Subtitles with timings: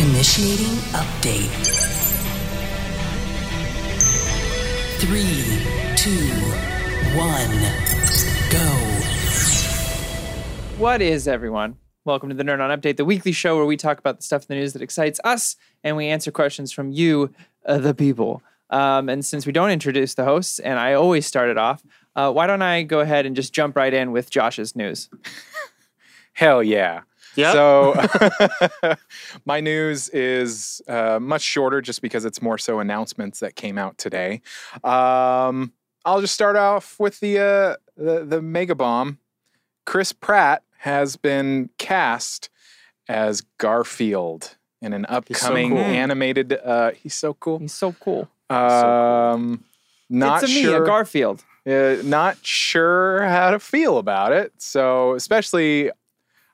[0.00, 1.50] Initiating update.
[4.96, 5.60] Three,
[5.94, 6.10] two,
[7.18, 7.60] one,
[8.50, 8.66] go.
[10.78, 11.76] What is everyone?
[12.06, 14.44] Welcome to the Nerd On Update, the weekly show where we talk about the stuff
[14.44, 17.34] in the news that excites us and we answer questions from you,
[17.66, 18.42] uh, the people.
[18.70, 21.82] Um, and since we don't introduce the hosts, and I always start it off,
[22.16, 25.10] uh, why don't I go ahead and just jump right in with Josh's news?
[26.32, 27.02] Hell yeah.
[27.36, 27.52] Yep.
[27.52, 27.94] So,
[29.44, 33.98] my news is uh, much shorter just because it's more so announcements that came out
[33.98, 34.42] today.
[34.84, 35.72] Um,
[36.04, 39.18] I'll just start off with the, uh, the, the mega bomb.
[39.86, 42.48] Chris Pratt has been cast
[43.08, 45.78] as Garfield in an upcoming cool.
[45.78, 46.58] animated.
[46.64, 47.58] Uh, he's so cool.
[47.58, 48.28] He's so cool.
[48.48, 49.64] Um,
[50.08, 50.82] not it's a me, sure.
[50.82, 51.44] a Garfield.
[51.66, 54.52] Uh, not sure how to feel about it.
[54.58, 55.90] So, especially,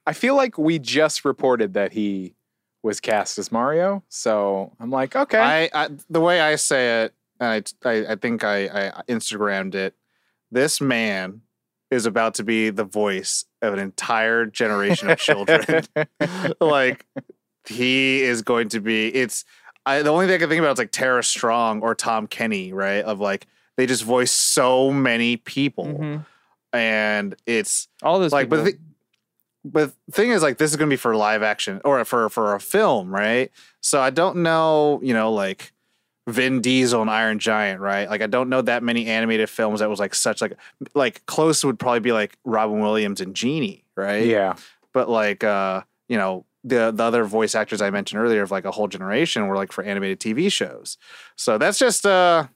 [0.07, 2.35] I feel like we just reported that he
[2.83, 4.05] was cast as Mario.
[4.09, 8.17] So I'm like, okay, I, I the way I say it, and I I, I
[8.17, 9.95] think I, I Instagrammed it.
[10.53, 11.41] This man
[11.91, 15.85] is about to be the voice of an entire generation of children.
[16.61, 17.05] like
[17.69, 19.09] he is going to be.
[19.09, 19.45] It's
[19.85, 22.73] I, the only thing I can think about is like Tara Strong or Tom Kenny,
[22.73, 23.05] right?
[23.05, 26.27] Of like they just voice so many people, Mhm.
[26.73, 28.59] and it's All those like, people.
[28.59, 28.79] but the,
[29.73, 32.29] but the thing is, like, this is going to be for live action or for
[32.29, 33.51] for a film, right?
[33.81, 35.73] So I don't know, you know, like
[36.29, 38.09] Vin Diesel and Iron Giant, right?
[38.09, 40.55] Like, I don't know that many animated films that was like such like
[40.95, 44.25] like close would probably be like Robin Williams and Genie, right?
[44.25, 44.55] yeah,
[44.93, 46.45] But like, uh, you know.
[46.65, 49.71] The, the other voice actors I mentioned earlier of like a whole generation were like
[49.71, 50.99] for animated TV shows.
[51.37, 52.49] So that's just uh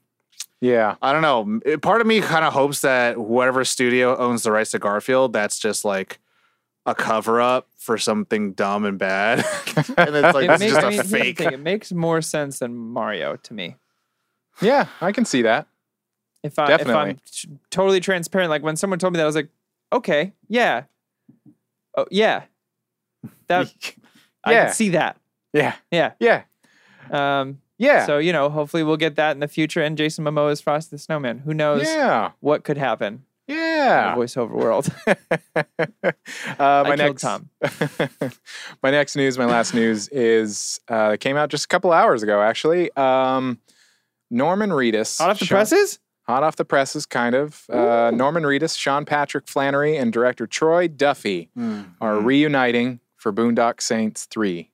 [0.60, 1.78] yeah, I don't know.
[1.78, 5.60] Part of me kind of hopes that whatever studio owns the rights to Garfield, that's
[5.60, 6.18] just like
[6.86, 9.38] a cover up for something dumb and bad.
[9.76, 11.38] and it's like it this makes, is just I a mean, here's fake.
[11.38, 13.76] thing, it makes more sense than Mario to me.
[14.62, 14.86] yeah.
[15.00, 15.66] I can see that.
[16.42, 19.34] If I, if I'm t- totally transparent, like when someone told me that, I was
[19.36, 19.50] like,
[19.92, 20.84] okay, yeah,
[21.96, 22.44] oh yeah,
[23.48, 23.66] that
[24.44, 24.64] I Yeah.
[24.66, 25.18] can see that.
[25.52, 26.12] Yeah, Yeah.
[26.18, 26.42] yeah,
[27.10, 29.82] Um, yeah, So you know, hopefully we'll get that in the future.
[29.82, 31.40] And Jason Momoa is Frosty the Snowman.
[31.40, 34.14] Who knows yeah, what could happen in yeah.
[34.14, 34.88] voiceover world?
[36.58, 37.48] uh, my next, Tom.
[38.82, 42.40] my next news, my last news is uh, came out just a couple hours ago,
[42.42, 42.90] actually.
[42.96, 43.58] Um,
[44.30, 45.98] Norman Reedus, Hot off the Sean- presses.
[46.22, 47.64] hot off the presses, kind of.
[47.68, 51.62] Uh, Norman Reedus, Sean Patrick Flanery, and director Troy Duffy are
[52.16, 52.24] Mhm.
[52.24, 54.70] reuniting for Boondock Saints 3.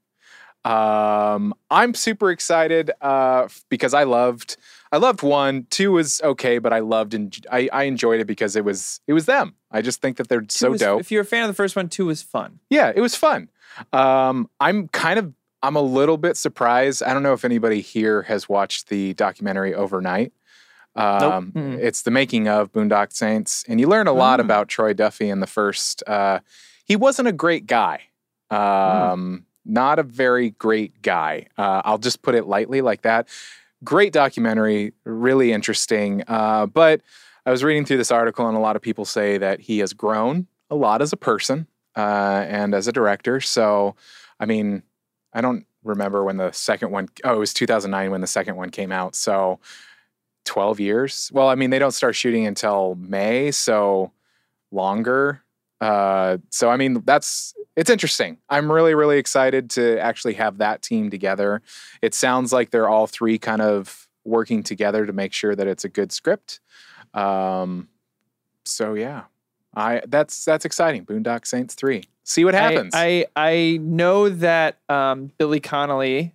[0.65, 4.57] Um, I'm super excited uh, because I loved
[4.93, 5.67] I loved one.
[5.71, 9.13] Two was okay, but I loved and I, I enjoyed it because it was it
[9.13, 9.55] was them.
[9.71, 11.01] I just think that they're Two so was- dope.
[11.01, 12.61] If you're a fan of the first one, two was fun.
[12.71, 13.49] Yeah, it was fun.
[13.93, 15.33] Um, I'm kind of
[15.63, 17.03] I'm a little bit surprised.
[17.03, 20.33] I don't know if anybody here has watched the documentary Overnight.
[20.95, 21.79] Um, Mm-mm.
[21.79, 24.45] It's the making of Boondock Saints, and you learn a lot Mm.
[24.45, 26.03] about Troy Duffy in the first.
[26.07, 26.39] Uh,
[26.85, 28.03] he wasn't a great guy.
[28.51, 31.49] Um, Not a very great guy.
[31.59, 33.27] Uh, I'll just put it lightly like that.
[33.85, 36.25] Great documentary, really interesting.
[36.27, 37.03] Uh, but
[37.45, 39.93] I was reading through this article, and a lot of people say that he has
[39.93, 41.67] grown a lot as a person
[41.97, 43.41] uh, and as a director.
[43.41, 43.95] So,
[44.41, 44.83] I mean,
[45.33, 48.71] I don't remember when the second one, oh, it was 2009 when the second one
[48.71, 49.15] came out.
[49.15, 49.61] So,
[50.47, 51.31] 12 years.
[51.33, 54.13] Well, I mean, they don't start shooting until May, so
[54.71, 55.43] longer.
[55.81, 58.39] Uh, so, I mean, that's it's interesting.
[58.49, 61.61] I'm really, really excited to actually have that team together.
[62.03, 65.85] It sounds like they're all three kind of working together to make sure that it's
[65.85, 66.61] a good script.
[67.15, 67.89] Um,
[68.65, 69.25] so yeah,
[69.75, 71.05] I that's that's exciting.
[71.05, 72.05] Boondock Saints three.
[72.25, 72.93] See what happens.
[72.95, 76.35] I, I I know that um, Billy Connolly,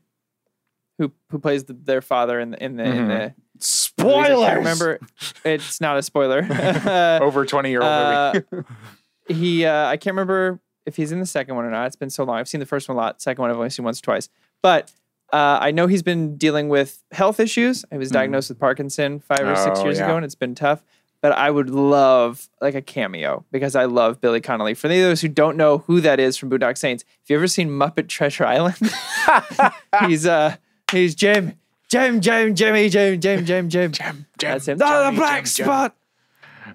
[0.99, 3.07] who who plays the, their father in the in the, in Mhm.
[3.07, 4.39] the Spoilers.
[4.39, 4.99] can't remember.
[5.43, 6.47] It's not a spoiler.
[6.49, 8.65] Uh, Over twenty year old movie.
[9.27, 11.87] he uh, I can't remember if he's in the second one or not.
[11.87, 12.37] It's been so long.
[12.37, 13.21] I've seen the first one a lot.
[13.21, 14.29] Second one I've only seen once or twice.
[14.61, 14.91] But
[15.31, 17.85] uh, I know he's been dealing with health issues.
[17.91, 18.13] I was Mhm.
[18.13, 20.05] diagnosed with Parkinson five or six Oh, years yeah.
[20.05, 20.83] ago, and it's been tough.
[21.21, 24.73] But I would love like a cameo because I love Billy Connolly.
[24.73, 27.35] For any of those who don't know who that is from Boondock Saints, if you
[27.35, 28.75] ever seen Muppet Treasure Island,
[30.07, 30.55] he's uh
[30.91, 31.57] he's Jim,
[31.89, 33.91] Jim, Jim, Jimmy, Jim, Jim, Jim, Jim.
[33.91, 34.79] Jim, That's him.
[34.81, 35.65] Oh, the Jimmy, black Jim, Jim.
[35.65, 35.95] spot.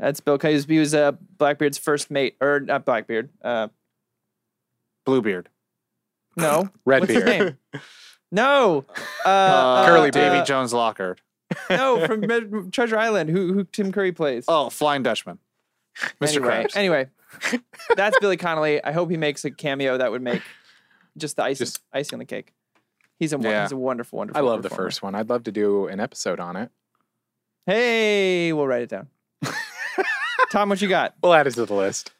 [0.00, 0.38] That's Bill.
[0.38, 3.30] He was, he was uh, Blackbeard's first mate, or not Blackbeard.
[3.42, 3.68] Uh,
[5.04, 5.48] Bluebeard.
[6.36, 7.08] no, Redbeard.
[7.10, 7.58] what's his name?
[8.32, 8.84] No,
[9.24, 11.20] uh, Uh, Curly uh, Davy uh, Jones Lockhart.
[11.70, 13.30] no, from Red- Treasure Island.
[13.30, 14.44] Who who Tim Curry plays?
[14.48, 15.38] Oh, Flying Dutchman.
[16.20, 16.36] Mr.
[16.36, 16.76] anyway, Krabs.
[16.76, 17.06] anyway,
[17.96, 18.82] that's Billy Connolly.
[18.84, 20.42] I hope he makes a cameo that would make
[21.16, 22.52] just the ice, Just- icing on the cake.
[23.18, 23.62] He's a Yeah.
[23.62, 24.38] he's a wonderful, wonderful.
[24.38, 25.14] I love the first one.
[25.14, 26.70] I'd love to do an episode on it.
[27.64, 29.08] Hey, we'll write it down.
[30.50, 31.14] Tom, what you got?
[31.22, 32.12] We'll add it to the list.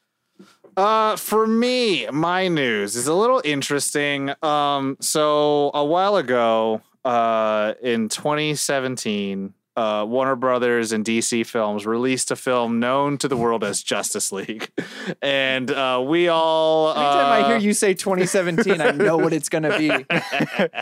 [0.77, 4.33] Uh, for me, my news is a little interesting.
[4.43, 12.31] Um, so a while ago, uh, in 2017, uh, Warner Brothers and DC Films released
[12.31, 14.71] a film known to the world as Justice League,
[15.23, 16.89] and uh, we all.
[16.89, 19.91] Anytime I uh, hear you say 2017, I know what it's gonna be.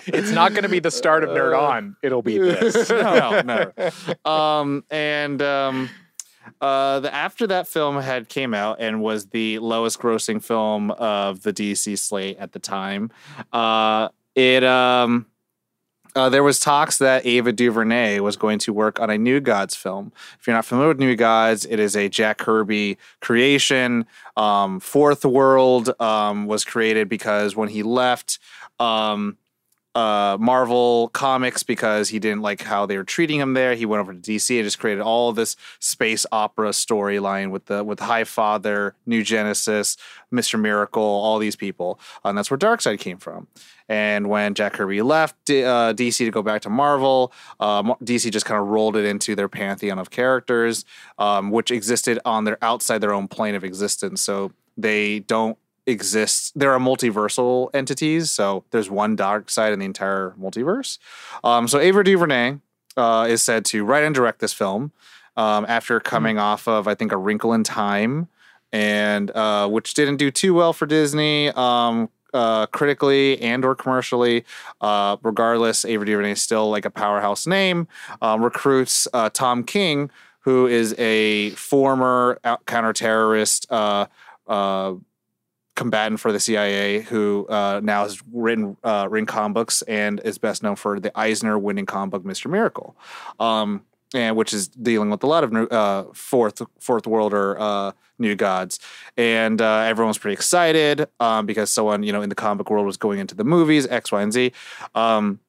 [0.07, 1.97] It's not going to be the start of Nerd On.
[2.03, 2.89] It'll be this.
[2.89, 4.31] no, no.
[4.31, 5.91] Um, and um,
[6.65, 11.43] uh, the after that film had came out and was the lowest grossing film of
[11.43, 13.11] the DC slate at the time.
[13.53, 15.27] Uh, it um.
[16.17, 19.75] Uh, there was talks that Ava DuVernay was going to work on a New Gods
[19.75, 20.13] film.
[20.39, 24.07] If you're not familiar with New Gods, it is a Jack Kirby creation.
[24.37, 28.39] Um, Fourth World um, was created because when he left,
[28.79, 29.39] um,
[29.95, 33.75] uh, Marvel Comics because he didn't like how they were treating him there.
[33.75, 37.85] He went over to DC and just created all this space opera storyline with the
[37.85, 39.97] with High Father, New Genesis,
[40.31, 43.47] Mister Miracle, all these people, and that's where Darkseid came from.
[43.89, 48.47] And when Jack Kirby left uh, DC to go back to Marvel, uh, DC just
[48.47, 50.85] kind of rolled it into their pantheon of characters,
[51.19, 54.23] um, which existed on their outside their own plane of existence.
[54.23, 56.53] So they don't exists.
[56.55, 60.99] There are multiversal entities, so there's one Darkseid in the entire multiverse.
[61.43, 62.59] Um, so Ava DuVernay
[62.97, 64.93] uh, is said to write and direct this film
[65.37, 68.29] um, after coming off of I think A Wrinkle in Time,
[68.73, 71.51] and uh, which didn't do too well for Disney.
[71.51, 74.45] Um, uh, critically and or commercially,
[74.81, 77.87] uh, regardless, Ava DuVernay is still like a powerhouse name.
[78.21, 80.11] Um, recruits uh, Tom King,
[80.41, 84.07] who is a former counterterrorist uh,
[84.51, 84.95] uh,
[85.75, 90.39] combatant for the CIA who uh, now has written uh, written comic books and is
[90.39, 92.51] best known for the Eisner winning comic book Mr.
[92.51, 92.97] Miracle,
[93.41, 93.85] um,
[94.15, 97.93] and which is dealing with a lot of new, uh, fourth fourth world or uh,
[98.19, 98.79] new gods,
[99.17, 102.97] and uh, was pretty excited um, because someone you know in the comic world was
[102.97, 104.53] going into the movies X Y and Z.
[104.95, 105.41] Um,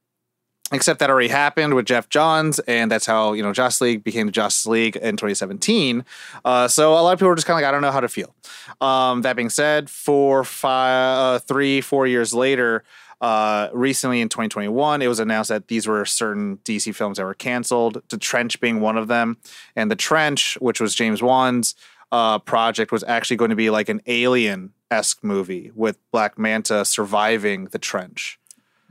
[0.72, 4.26] Except that already happened with Geoff Johns, and that's how you know Justice League became
[4.26, 6.04] the Justice League in 2017.
[6.44, 8.00] Uh, so a lot of people were just kind of like, I don't know how
[8.00, 8.34] to feel.
[8.82, 12.84] Um, that being said, four, five, uh, three, four years later,
[13.22, 17.36] uh, recently in 2021, it was announced that these were certain DC films that were
[17.36, 18.02] canceled.
[18.10, 19.38] The Trench being one of them,
[19.76, 21.76] and the Trench, which was James Wan's
[22.12, 26.86] uh, project, was actually going to be like an Alien esque movie with Black Manta
[26.86, 28.40] surviving the trench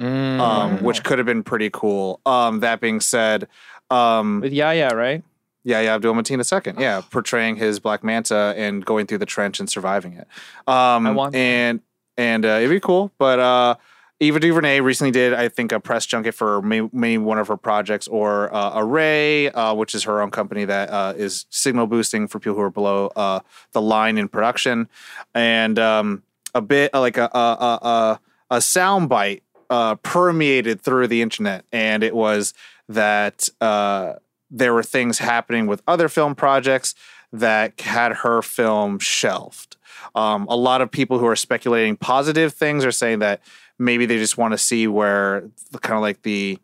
[0.00, 2.20] um, which could have been pretty cool.
[2.26, 3.48] Um, that being said,
[3.90, 5.22] um, With Yahya, right?
[5.64, 9.60] yeah, yeah, Abdul Mateen II, yeah, portraying his Black Manta and going through the trench
[9.60, 10.26] and surviving it.
[10.66, 11.38] Um, I want that.
[11.38, 11.80] and
[12.16, 13.10] and uh, it'd be cool.
[13.18, 13.74] But uh,
[14.20, 17.56] Ava DuVernay recently did, I think, a press junket for may- maybe one of her
[17.56, 22.28] projects, or uh, Array, uh, which is her own company that uh, is signal boosting
[22.28, 23.40] for people who are below uh,
[23.72, 24.88] the line in production,
[25.34, 26.22] and um,
[26.54, 28.20] a bit like a a a, a,
[28.56, 29.42] a sound bite
[29.74, 32.54] uh, permeated through the internet, and it was
[32.88, 34.12] that uh,
[34.48, 36.94] there were things happening with other film projects
[37.32, 39.76] that had her film shelved.
[40.14, 43.40] Um, a lot of people who are speculating positive things are saying that
[43.76, 45.50] maybe they just want to see where
[45.80, 46.56] kind of like the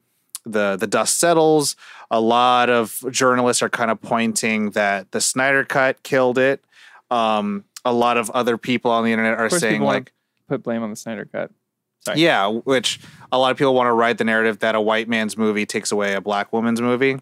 [0.45, 1.75] the the dust settles.
[2.13, 6.65] A lot of journalists are kind of pointing that the Snyder Cut killed it.
[7.11, 10.13] Um, a lot of other people on the internet are saying like
[10.47, 11.51] put blame on the Snyder Cut.
[12.05, 12.21] Sorry.
[12.21, 15.37] yeah, which a lot of people want to write the narrative that a white man's
[15.37, 17.19] movie takes away a black woman's movie,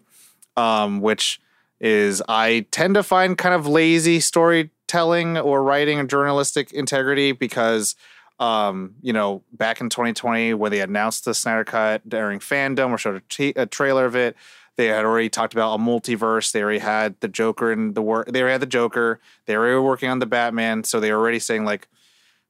[0.55, 1.41] um, which
[1.79, 7.95] is I tend to find kind of lazy storytelling or writing and journalistic integrity because,
[8.39, 12.97] um, you know, back in 2020 when they announced the Snyder Cut during fandom or
[12.97, 14.35] showed a, t- a trailer of it,
[14.77, 16.53] they had already talked about a multiverse.
[16.53, 18.31] They already had the Joker and the work.
[18.31, 19.19] They already had the Joker.
[19.45, 21.89] They were working on the Batman, so they were already saying like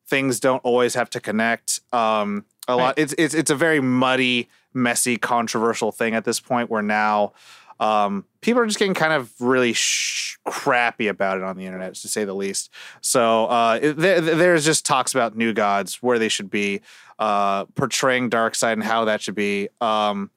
[0.10, 1.80] things don't always have to connect.
[1.94, 2.96] Um, a lot.
[2.98, 6.70] It's it's it's a very muddy, messy, controversial thing at this point.
[6.70, 7.34] Where now
[7.80, 11.96] um, people are just getting kind of really sh- crappy about it on the internet,
[11.96, 12.70] to say the least.
[13.02, 16.82] So uh, it- there, there's just talks about new gods, where they should be,
[17.18, 19.70] uh, portraying side and how that should be.
[19.82, 20.30] Um,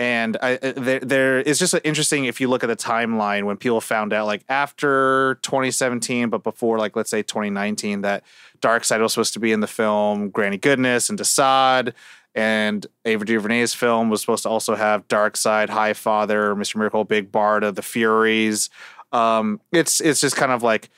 [0.00, 3.58] and I, I- there, there is just interesting if you look at the timeline when
[3.58, 8.24] people found out, like after 2017, but before, like let's say 2019, that
[8.62, 11.92] Darkseid was supposed to be in the film Granny Goodness and Desaad,
[12.34, 16.76] and Ava DuVernay's film was supposed to also have Darkseid, High Father, Mr.
[16.76, 18.70] Miracle, Big Barda, the Furies.
[19.12, 20.88] Um, it's it's just kind of like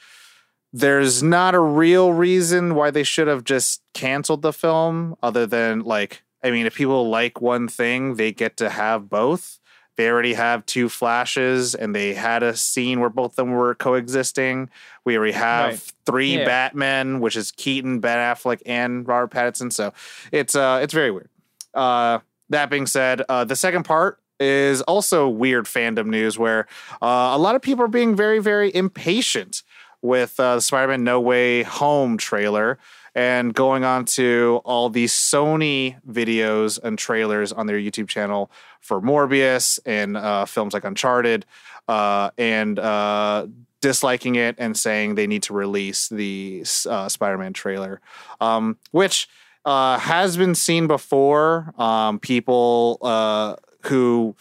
[0.73, 5.81] there's not a real reason why they should have just canceled the film, other than
[5.81, 9.59] like I mean, if people like one thing, they get to have both.
[9.97, 13.75] They already have two flashes, and they had a scene where both of them were
[13.75, 14.71] coexisting.
[15.05, 15.93] We already have Right.
[16.07, 16.45] three Yeah.
[16.47, 19.71] Batmen, which is Keaton, Ben Affleck, and Robert Pattinson.
[19.73, 19.93] So
[20.33, 21.29] it's uh, it's very weird.
[21.75, 26.67] Uh, that being said, uh, the second part is also weird fandom news where
[27.01, 29.63] uh, a lot of people are being very, very impatient
[30.03, 32.79] with uh, the Spider-Man No Way Home trailer
[33.15, 39.01] and going on to all these Sony videos and trailers on their YouTube channel for
[39.01, 41.47] Morbius and uh, films like Uncharted,
[41.89, 43.47] uh, and uh,
[43.81, 48.01] disliking it and saying they need to release the uh, Spider-Man trailer,
[48.41, 49.29] um, which
[49.65, 51.75] uh, has been seen before.
[51.79, 54.35] Um, people uh, who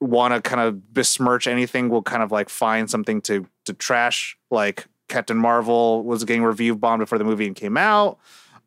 [0.00, 4.36] want to kind of besmirch anything will kind of like find something to to trash
[4.50, 8.18] like Captain Marvel was getting review bombed before the movie even came out.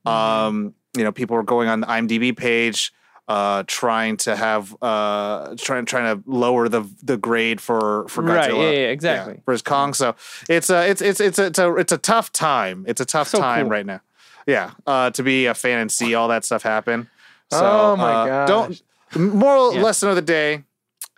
[0.06, 2.94] Um, you know, people were going on the IMDb page
[3.28, 8.36] uh trying to have uh trying trying to lower the the grade for for Godzilla.
[8.36, 9.42] Right, yeah, yeah, exactly.
[9.46, 9.94] for his Kong.
[9.94, 10.16] So
[10.50, 12.86] it's a it's it's it's a, it's a it's a tough time.
[12.88, 13.72] It's a tough So time cool.
[13.72, 14.02] right now.
[14.48, 17.08] Yeah, uh, to be a fan and see all that stuff happen.
[17.52, 18.82] So, Oh my uh, gosh.
[19.16, 19.84] Don't moral Yeah.
[19.84, 20.64] lesson of the day: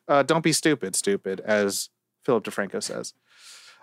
[0.09, 1.89] uh, don't be stupid, stupid, as
[2.25, 3.13] Philip DeFranco says.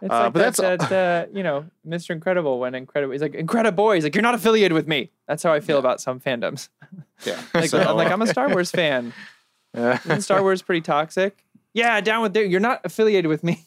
[0.01, 2.11] It's Uh, like but that, that's- that uh, you know, Mr.
[2.11, 5.11] Incredible when Incredible he's like Incredible He's like, You're not affiliated with me.
[5.27, 6.69] That's how I feel about some fandoms.
[7.27, 9.13] Yeah, Like So, I'm like, I'm a Star Wars fan.
[9.75, 11.45] Isn't Star Wars pretty toxic?
[11.75, 12.45] Yeah, down with there.
[12.45, 13.65] You're not affiliated with me.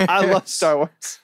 [0.00, 1.20] I love Star Wars.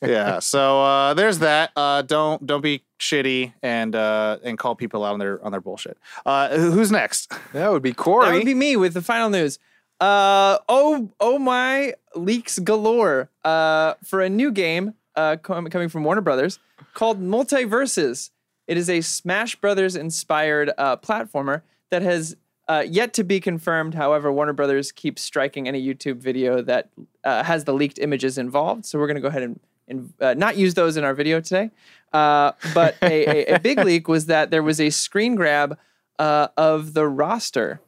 [0.00, 0.38] yeah.
[0.38, 1.72] So uh, there's that.
[1.76, 5.60] Uh, don't don't be shitty and uh, and call people out on their on their
[5.60, 5.98] bullshit.
[6.24, 7.32] Uh, who's next?
[7.52, 8.26] That would be Corey.
[8.26, 9.58] That would be me with the final news.
[10.04, 16.04] Uh oh oh my leaks galore uh for a new game uh com- coming from
[16.04, 16.58] Warner Brothers
[16.92, 18.28] called Multiverses.
[18.66, 22.36] It is a Smash Brothers inspired uh platformer that has
[22.68, 23.94] uh, yet to be confirmed.
[23.94, 26.90] However, Warner Brothers keeps striking any YouTube video that
[27.24, 28.84] uh, has the leaked images involved.
[28.84, 31.40] So we're going to go ahead and, and uh, not use those in our video
[31.40, 31.70] today.
[32.12, 35.78] Uh, but a, a, a big leak was that there was a screen grab
[36.18, 37.80] uh, of the roster.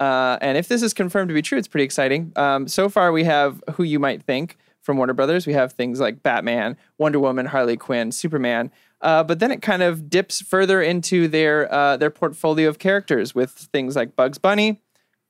[0.00, 2.32] Uh, and if this is confirmed to be true, it's pretty exciting.
[2.36, 5.46] Um, so far, we have who you might think from Warner Brothers.
[5.46, 8.70] We have things like Batman, Wonder Woman, Harley Quinn, Superman.
[9.00, 13.34] Uh, but then it kind of dips further into their uh, their portfolio of characters
[13.34, 14.80] with things like Bugs Bunny,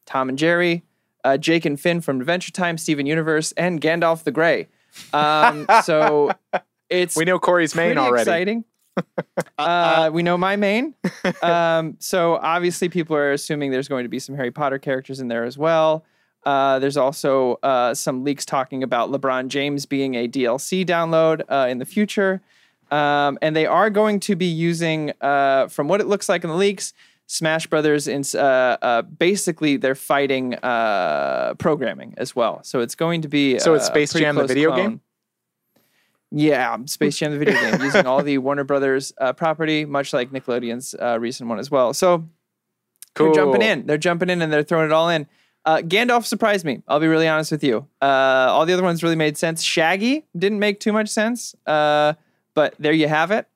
[0.07, 0.85] Tom and Jerry,
[1.25, 4.69] uh, Jake and Finn from Adventure Time, Steven Universe, and Gandalf the Grey.
[5.13, 6.31] Um, so
[6.89, 8.23] it's we know Corey's main already.
[8.23, 8.65] exciting.
[9.59, 10.95] uh, we know my main.
[11.43, 15.29] Um, so obviously, people are assuming there's going to be some Harry Potter characters in
[15.29, 16.05] there as well.
[16.45, 21.67] Uh, there's also uh, some leaks talking about LeBron James being a DLC download uh,
[21.69, 22.41] in the future.
[22.91, 26.51] Um, and they are going to be using, uh, from what it looks like in
[26.51, 26.93] the leaks,
[27.27, 32.63] Smash Brothers in uh, uh, basically they're fighting uh, programming as well.
[32.63, 34.81] So it's going to be So it's uh, Space Jam the video clone.
[34.81, 35.01] game?
[36.37, 40.31] Yeah, Space Jam the video game using all the Warner Brothers uh, property, much like
[40.33, 41.95] Nickelodeon's uh, recent one as well.
[41.95, 42.29] So
[43.15, 43.27] Cool.
[43.33, 43.87] they're jumping in.
[43.87, 45.29] They're jumping in and they're throwing it all in.
[45.65, 46.83] Uh, Gandalf surprised me.
[46.89, 47.87] I'll be really honest with you.
[48.03, 48.07] Uh,
[48.51, 49.63] all the other ones really made sense.
[49.63, 52.15] Shaggy didn't make too much sense, uh,
[52.55, 53.47] but there you have it.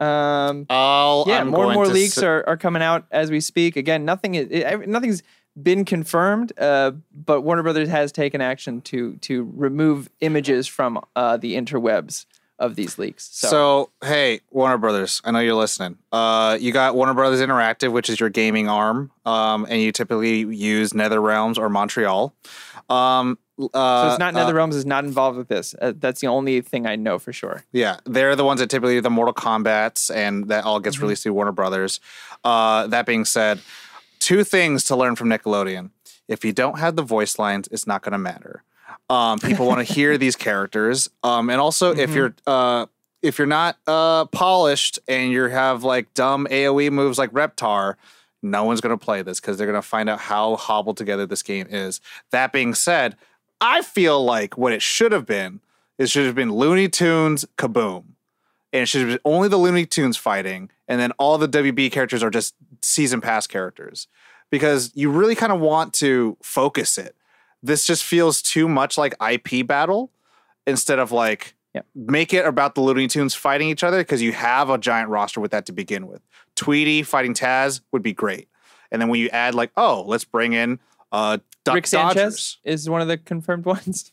[0.00, 3.40] Um, All yeah, I'm more and more leaks s- are, are coming out as we
[3.40, 3.76] speak.
[3.76, 5.22] Again, nothing is, it, nothing's
[5.60, 11.36] been confirmed, uh, but Warner Brothers has taken action to to remove images from uh,
[11.36, 12.26] the interwebs
[12.58, 13.28] of these leaks.
[13.32, 15.98] So, So, hey, Warner Brothers, I know you're listening.
[16.12, 20.40] Uh, you got Warner Brothers Interactive, which is your gaming arm, um, and you typically
[20.40, 22.32] use Nether Realms or Montreal.
[22.88, 23.38] Um,
[23.74, 25.74] uh, so it's not uh, NetherRealms is not involved with this.
[25.80, 27.64] Uh, that's the only thing I know for sure.
[27.72, 30.84] Yeah, they're the ones that typically do the Mortal Kombat's, and that all Mm-hmm.
[30.84, 32.00] gets released through Warner Brothers.
[32.44, 33.60] Uh, that being said,
[34.24, 35.90] two things to learn from Nickelodeon:
[36.28, 38.62] if you don't have the voice lines, it's not going to matter.
[39.10, 42.14] Um, people want to hear these characters, um, and also if Mhm.
[42.14, 42.86] you're uh,
[43.22, 47.94] if you're not uh, polished and you have like dumb AOE moves like Reptar.
[48.44, 51.26] No one's going to play this because they're going to find out how hobbled together
[51.26, 52.00] this game is.
[52.32, 53.14] That being said,
[53.60, 55.60] I feel like what it should have been
[55.96, 58.02] it should have been Looney Tunes kaboom.
[58.72, 62.22] And it should have only the Looney Tunes fighting, and then all the WB characters
[62.22, 64.08] are just season pass characters.
[64.50, 67.14] Because you really kind of want to focus it.
[67.62, 70.10] This just feels too much like IP battle
[70.66, 71.86] instead of like Yep.
[71.94, 75.40] make it about the Looney Tunes fighting each other because you have a giant roster
[75.40, 76.20] with that to begin with.
[76.54, 78.48] Tweety fighting Taz would be great.
[78.90, 80.80] And then when you add like, oh, let's bring in
[81.12, 82.58] uh Duck Rick Sanchez Dodgers.
[82.64, 84.12] is one of the confirmed ones.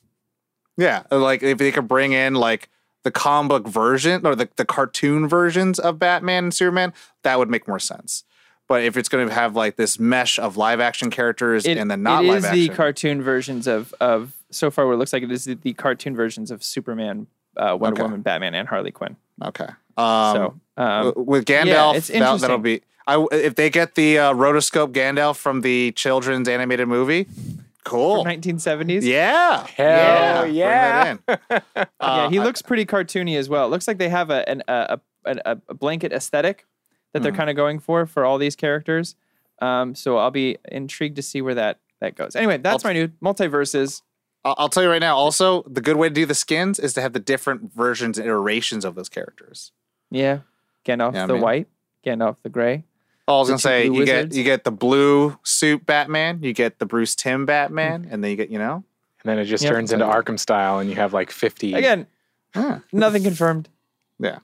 [0.78, 2.70] Yeah, like if they could bring in like
[3.04, 7.50] the comic book version or the, the cartoon versions of Batman and Superman, that would
[7.50, 8.24] make more sense.
[8.68, 11.90] But if it's going to have like this mesh of live action characters It, and
[11.90, 14.98] then not it live is action, the cartoon versions of of so far what it
[14.98, 17.28] looks like it is the, the cartoon versions of Superman,
[17.58, 18.04] uh, Wonder Okay.
[18.04, 19.16] Woman, Batman, and Harley Quinn.
[19.44, 19.68] okay.
[19.98, 22.82] Um, so um, with Gandalf, yeah, that, that'll be.
[23.08, 27.28] I if they get the uh, rotoscope Gandalf from the children's animated movie,
[27.90, 28.24] cool.
[28.26, 29.04] 1970s.
[29.04, 31.18] Yeah, Hell bring yeah.
[31.28, 31.62] that in.
[31.76, 33.66] yeah, Uh, he looks pretty cartoony as well.
[33.66, 36.66] It looks like they have a an, a, a, a blanket aesthetic
[37.14, 37.38] that they're Mhm.
[37.38, 39.16] kind of going for for all these characters.
[39.62, 42.36] Um, so I'll be intrigued to see where that that goes.
[42.36, 44.02] Anyway, that's I'll- my new multiverses.
[44.46, 45.18] I'll, I'll tell you right now.
[45.18, 48.26] Also, the good way to do the skins is to have the different versions and
[48.26, 49.74] iterations of those characters.
[50.12, 50.40] Yeah,
[50.86, 51.42] Gandalf Yeah, the man.
[51.42, 51.68] white,
[52.06, 52.86] Gandalf the gray.
[53.30, 56.40] Oh, I was The gonna say blue you get you get the blue suit Batman,
[56.42, 58.84] you get the Bruce Timm Batman, and then you get you know.
[59.24, 59.72] And then it just Yep.
[59.72, 61.74] turns into Arkham style, and you have like 50.
[61.76, 62.08] Again,
[62.56, 62.80] Huh.
[62.92, 63.70] nothing confirmed.
[64.18, 64.40] Yeah,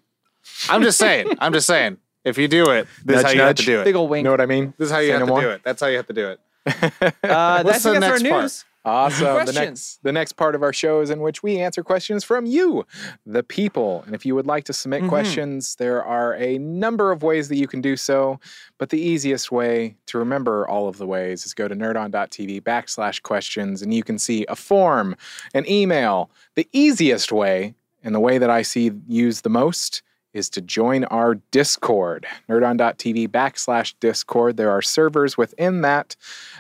[0.70, 1.28] I'm just saying.
[1.40, 1.98] I'm just saying.
[2.24, 3.66] If you do it, this is how you have to nudge.
[3.66, 3.98] do Big it.
[3.98, 4.24] old You wink.
[4.26, 4.74] know what I mean?
[4.78, 5.42] This is how you Say have no to more?
[5.42, 5.62] do it.
[5.64, 6.40] That's how you have to do it.
[7.24, 8.66] Uh, What's that's the I guess our next part?
[8.86, 9.46] Awesome.
[9.46, 12.46] The next, the next part of our show is in which we answer questions from
[12.46, 12.86] you,
[13.26, 14.04] the people.
[14.06, 15.10] And if you would like to submit Mhm.
[15.10, 18.40] questions, there are a number of ways that you can do so.
[18.78, 23.22] But the easiest way to remember all of the ways is go to nerdon.tv backslash
[23.24, 25.16] questions, and you can see a form,
[25.54, 26.30] an email.
[26.54, 27.74] The easiest way,
[28.04, 30.04] and the way that I see used the most,
[30.36, 34.58] is to join our Discord, nerdon.tv backslash Discord.
[34.58, 36.16] There are servers within that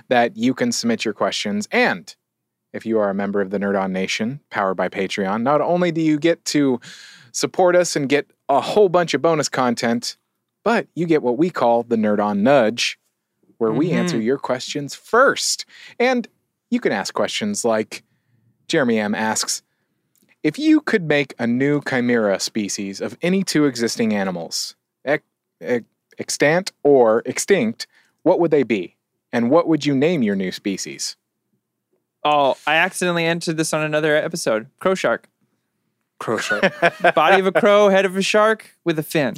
[0.07, 1.67] that you can submit your questions.
[1.71, 2.15] And
[2.73, 5.91] if you are a member of the Nerd On Nation, powered by Patreon, not only
[5.91, 6.79] do you get to
[7.33, 10.17] support us and get a whole bunch of bonus content,
[10.63, 12.97] but you get what we call the Nerd On Nudge,
[13.57, 13.95] where we Mhm.
[13.95, 15.65] answer your questions first.
[15.99, 16.27] And
[16.71, 18.03] you can ask questions like
[18.69, 19.63] Jeremy M asks,
[20.45, 25.23] if you could make a new chimera species of any two existing animals, ex-
[25.59, 25.85] ex-
[26.19, 27.87] extant or extinct,
[28.21, 28.95] what would they be?
[29.33, 31.15] And what would you name your new species?
[32.23, 34.67] Oh, I accidentally entered this on another episode.
[34.79, 35.27] Crow shark.
[36.19, 36.63] Crow shark.
[37.15, 39.35] Body of a crow, head of a shark with a fin.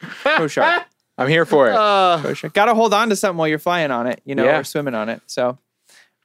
[0.00, 0.84] Crow shark.
[1.16, 1.74] I'm here for it.
[1.74, 2.52] Uh, Crow shark.
[2.52, 4.58] Got to hold on to something while you're flying on it, you know, Yeah.
[4.58, 5.22] or swimming on it.
[5.26, 5.58] So,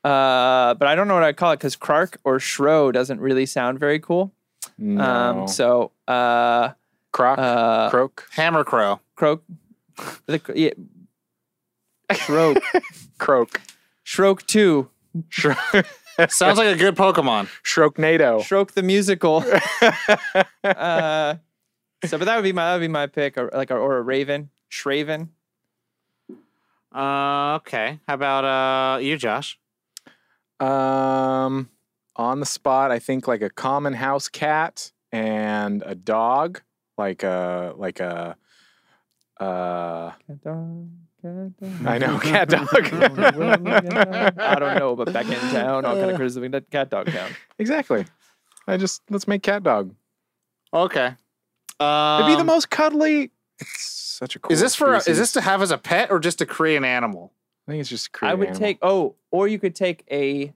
[0.03, 3.45] uh, but I don't know what I'd call it because Clark or Shro doesn't really
[3.45, 4.33] sound very cool.
[4.77, 5.03] no.
[5.03, 6.69] Um, so, uh,
[7.11, 8.99] Croc, uh, croak, hammer crow.
[9.15, 9.43] croak,
[10.25, 10.71] the yeah,
[12.11, 12.57] Shroak,
[13.19, 13.61] croak,
[14.03, 14.89] Shroak two,
[15.29, 15.85] Shro-
[16.29, 17.47] Sounds like a good Pokemon.
[17.63, 18.43] Shroknado.
[18.43, 19.37] Shroak the musical.
[20.63, 21.35] uh,
[22.05, 23.97] so, but that would be my that would be my pick, or like a, or
[23.97, 25.29] a Raven, Shraven.
[26.93, 27.99] Uh, okay.
[28.07, 29.57] How about uh you, Josh?
[30.63, 31.69] Um,
[32.15, 36.61] on the spot, I think like a common house cat and a dog,
[36.97, 38.35] like a like a.
[39.39, 40.89] Uh, Cat dog,
[41.21, 41.87] cat dog.
[41.87, 42.67] I know, cat dog.
[44.37, 47.31] I don't know, but back in town, all kind of criticism that cat dog town.
[47.57, 48.05] exactly.
[48.67, 49.93] I just let's make cat dog.
[50.73, 51.13] Okay.
[51.79, 53.31] Um, It'd be the most cuddly.
[53.59, 54.53] It's such a cool.
[54.53, 54.95] Is this for?
[54.95, 57.33] Is this to have as a pet or just to create an animal?
[57.67, 58.07] I think it's just.
[58.07, 58.59] a I creative would animal.
[58.61, 60.53] take oh, or you could take a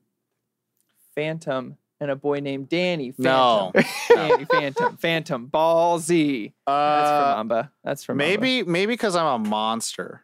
[1.16, 3.14] phantom and a boy named Danny.
[3.18, 3.72] No.
[3.74, 3.96] Phantom.
[4.30, 4.98] Danny Phantom.
[4.98, 5.46] Phantom.
[5.48, 6.54] Ball Z.
[6.66, 7.72] That's from Uh, Mamba.
[7.84, 8.30] That's from Mamba.
[8.42, 10.22] maybe maybe because I'm a monster.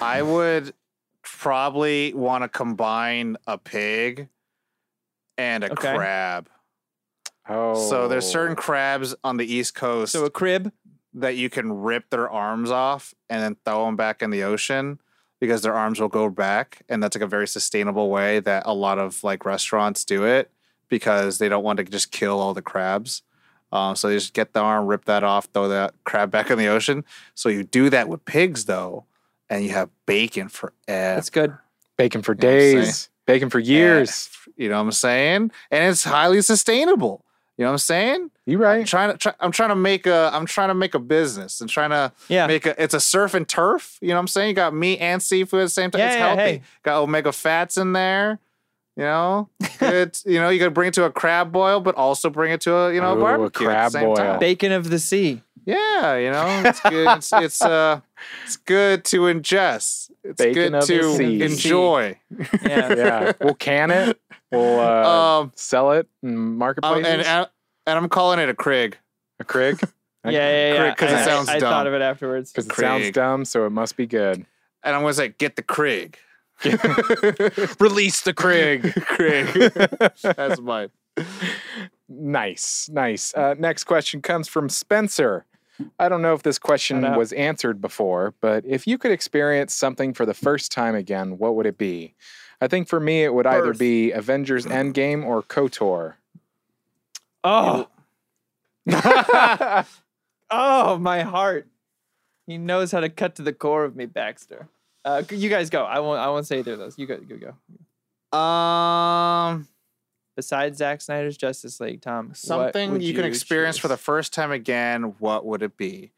[0.00, 0.74] I would
[1.22, 4.28] probably want to combine a pig
[5.36, 5.94] and a Okay.
[5.94, 6.48] crab.
[7.48, 10.70] Oh, So there's certain crabs on the East Coast So a crib.
[11.14, 15.00] that you can rip their arms off and then throw them back in the ocean
[15.40, 18.74] because their arms will go back and that's like a very sustainable way that a
[18.74, 20.50] lot of like restaurants do it
[20.88, 23.22] because they don't want to just kill all the crabs
[23.70, 26.58] um, so they just get the arm rip that off throw that crab back in
[26.58, 29.04] the ocean so you do that with pigs though
[29.50, 31.56] and you have bacon forever That's good.
[31.96, 32.84] bacon for You know what I'm saying?
[32.84, 34.30] days, bacon for years.
[34.56, 37.24] you know what i'm saying and it's highly sustainable
[37.58, 38.86] you know what i'm saying You I'm right?
[38.86, 41.68] trying to try, i'm trying to make a i'm trying to make a business and
[41.68, 42.46] trying to Yeah.
[42.46, 43.98] make a it's a surf and turf.
[44.00, 44.48] You know what I'm saying?
[44.48, 45.98] You got meat and seafood at the same time.
[46.00, 46.42] Yeah, it's yeah, healthy.
[46.42, 46.62] hey.
[46.84, 48.38] Got omega fats in there.
[48.96, 50.18] You know, good.
[50.24, 52.74] you know, you could bring it to a crab boil, but also bring it to
[52.74, 54.16] a you know Ooh, a barbecue at crab the same boil.
[54.16, 54.38] time.
[54.40, 55.42] Bacon of the sea.
[55.64, 57.08] Yeah, you know, it's good.
[57.18, 58.00] it's, it's uh,
[58.44, 60.10] it's good to ingest.
[60.24, 61.42] It's Bacon good of the to sea.
[61.42, 62.18] enjoy.
[62.62, 62.94] Yeah.
[62.94, 64.20] yeah, we'll can it.
[64.50, 67.06] We'll uh, Um, sell it in um, marketplaces.
[67.06, 67.46] and, and
[67.86, 68.94] and I'm calling it a Krig.
[69.40, 69.80] a Krig.
[70.24, 70.94] yeah, yeah, yeah.
[70.94, 71.70] 'Cause it I- I- sounds I, dumb.
[71.70, 72.52] thought of it afterwards.
[72.52, 74.44] Because it sounds dumb, so it must be good.
[74.82, 76.14] And I'm gonna say, get the Krig.
[77.80, 78.82] Release the Krig.
[78.94, 80.34] Krig.
[80.36, 80.90] That's mine.
[82.08, 83.34] nice, nice.
[83.34, 85.44] Uh, next question comes from Spencer.
[86.00, 90.12] I don't know if this question was answered before, but if you could experience something
[90.12, 92.14] for the first time again, what would it be?
[92.60, 93.78] I think for me, it would either Birth.
[93.78, 96.14] be Avengers Endgame or KOTOR.
[97.44, 97.88] Oh,
[100.50, 101.68] oh, my heart.
[102.46, 104.68] He knows how to cut to the core of me, Baxter.
[105.04, 105.84] Uh, you guys go.
[105.84, 106.18] I won't.
[106.18, 106.98] I won't say either of those.
[106.98, 107.18] You go.
[107.28, 107.54] You
[108.32, 108.38] go.
[108.38, 109.68] Um,
[110.38, 112.28] Besides Zack Snyder's Justice League, Tom.
[112.28, 115.16] what something would you can experience for the first time again.
[115.18, 116.12] What would it be?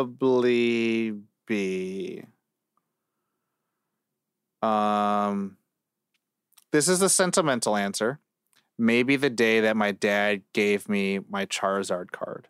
[1.47, 2.23] be.
[4.62, 5.57] Um,
[6.71, 8.19] this is the sentimental answer.
[8.77, 12.47] Maybe the day that my dad gave me my Charizard card.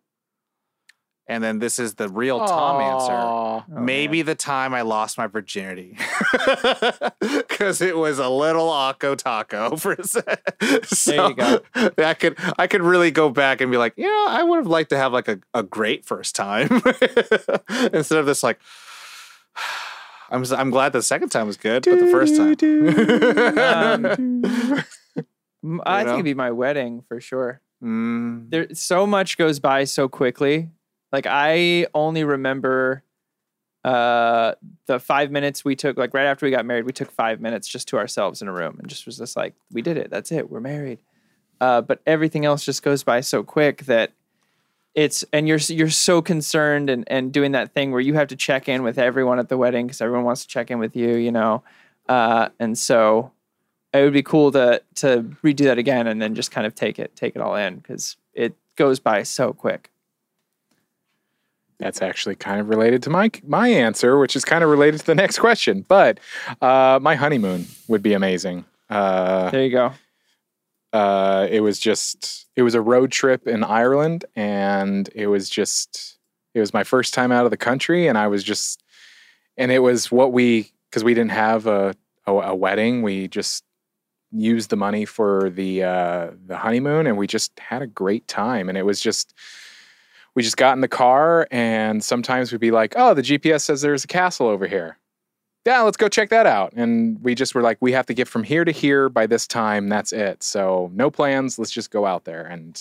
[1.25, 3.13] And then this is the real Tom answer.
[3.13, 4.25] Oh, Maybe man.
[4.25, 5.97] the time I lost my virginity.
[7.19, 10.41] Because it was a little Akko Taco for a sec.
[10.85, 11.61] So you go.
[11.97, 14.67] I could I could really go back and be like, you know, I would have
[14.67, 16.67] liked to have like a, a great first time.
[17.93, 18.59] Instead of this like
[20.29, 22.55] I'm s- I'm glad the second time was good, but the first time.
[25.85, 27.61] I think it'd be my wedding for sure.
[27.83, 30.69] Mm, There, so much goes by so quickly.
[31.13, 33.03] Like I only remember
[33.85, 37.41] uh the five minutes we took like right after we got married we took five
[37.41, 40.09] minutes just to ourselves in a room and just was just like we did it.
[40.09, 40.49] That's it.
[40.49, 40.99] We're married.
[41.61, 44.13] Uh but everything else just goes by so quick that
[44.95, 48.37] it's and you're you're so concerned and and doing that thing where you have to
[48.37, 51.15] check in with everyone at the wedding because everyone wants to check in with you
[51.15, 51.61] you know?
[52.07, 53.31] Uh and so
[53.93, 56.99] it would be cool to to redo that again and then just kind of take
[56.99, 59.91] it take it all in because it goes by so quick
[61.79, 65.05] That's actually kind of related to my my answer, which is kind of related to
[65.05, 65.85] the next question.
[65.87, 66.19] But
[66.61, 68.65] uh, my honeymoon would be amazing.
[68.89, 69.93] Uh, there you go
[70.93, 76.17] uh, it was just it was a road trip in Ireland, and it was just
[76.53, 78.83] it was my first time out of the country, and I was just
[79.57, 81.95] and it was what we because we didn't have a,
[82.27, 83.63] a a wedding, we just
[84.31, 88.69] used the money for the uh, the honeymoon, and we just had a great time,
[88.69, 89.33] and it was just.
[90.35, 93.81] We just got in the car, and sometimes we'd be like, "Oh, the GPS says
[93.81, 94.97] there's a castle over here."
[95.65, 96.73] yeah, let's go check that out.
[96.73, 99.47] And we just were like, we have to get from here to here by this
[99.47, 99.87] time.
[99.87, 100.43] That's it.
[100.43, 101.57] So no plans.
[101.57, 102.45] Let's just go out there.
[102.45, 102.75] And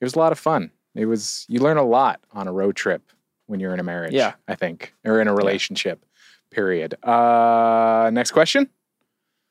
[0.00, 0.70] it was a lot of fun.
[0.94, 3.02] It was, you learn a lot on a road trip
[3.46, 4.14] when you're in a marriage.
[4.14, 4.32] Yeah.
[4.48, 6.06] I think, or in a relationship,
[6.50, 6.94] period.
[7.04, 8.70] Uh, next question.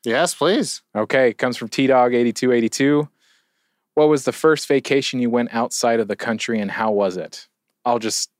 [0.04, 0.82] yes, please.
[0.96, 1.32] Okay.
[1.34, 3.08] Comes from T Dog 8282.
[3.96, 7.48] What was the first vacation you went outside of the country and how was it?
[7.86, 8.30] I'll just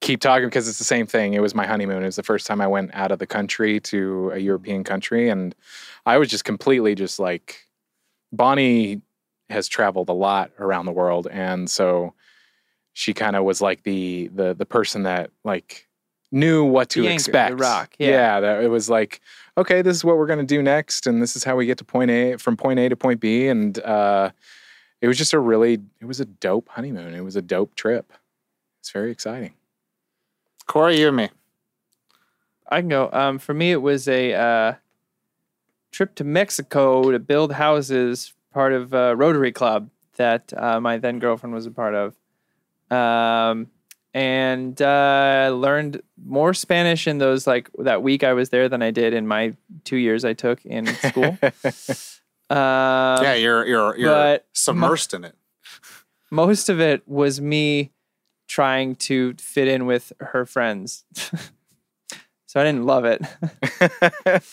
[0.00, 1.34] keep talking because it's the same thing.
[1.34, 2.02] It was my honeymoon.
[2.02, 4.46] It was the first time I went out of the country to a mm-hmm.
[4.46, 5.28] European country.
[5.28, 5.54] And
[6.06, 7.66] I was just completely just like,
[8.32, 9.02] Bonnie
[9.50, 11.28] has traveled a lot around the world.
[11.30, 12.14] And so
[12.94, 15.86] she kind of was like the, the, the person that like
[16.32, 17.60] knew what to The anchor, the expect.
[17.60, 18.40] rock, yeah.
[18.40, 19.20] that it was like,
[19.60, 21.06] okay, this is what we're going to do next.
[21.06, 23.46] And this is how we get to point A from point A to point B.
[23.46, 24.30] And, uh,
[25.00, 27.14] it was just a really, it was a dope honeymoon.
[27.14, 28.12] It was a dope trip.
[28.80, 29.54] It's very exciting.
[30.66, 31.30] Corey, you and me.
[32.68, 33.10] I can go.
[33.12, 34.74] Um, for me, it was a uh,
[35.90, 41.18] trip to Mexico to build houses, part of a Rotary Club that uh, my then
[41.18, 42.14] girlfriend was a part of,
[42.96, 43.68] um,
[44.12, 48.90] and uh, learned more Spanish in those like that week I was there than I
[48.90, 51.38] did in my two years I took in school.
[52.50, 55.36] um, yeah, you're you're you're but submersed in it.
[56.30, 57.92] most of it was me
[58.48, 61.04] trying to fit in with her friends.
[61.14, 63.22] so I didn't love it.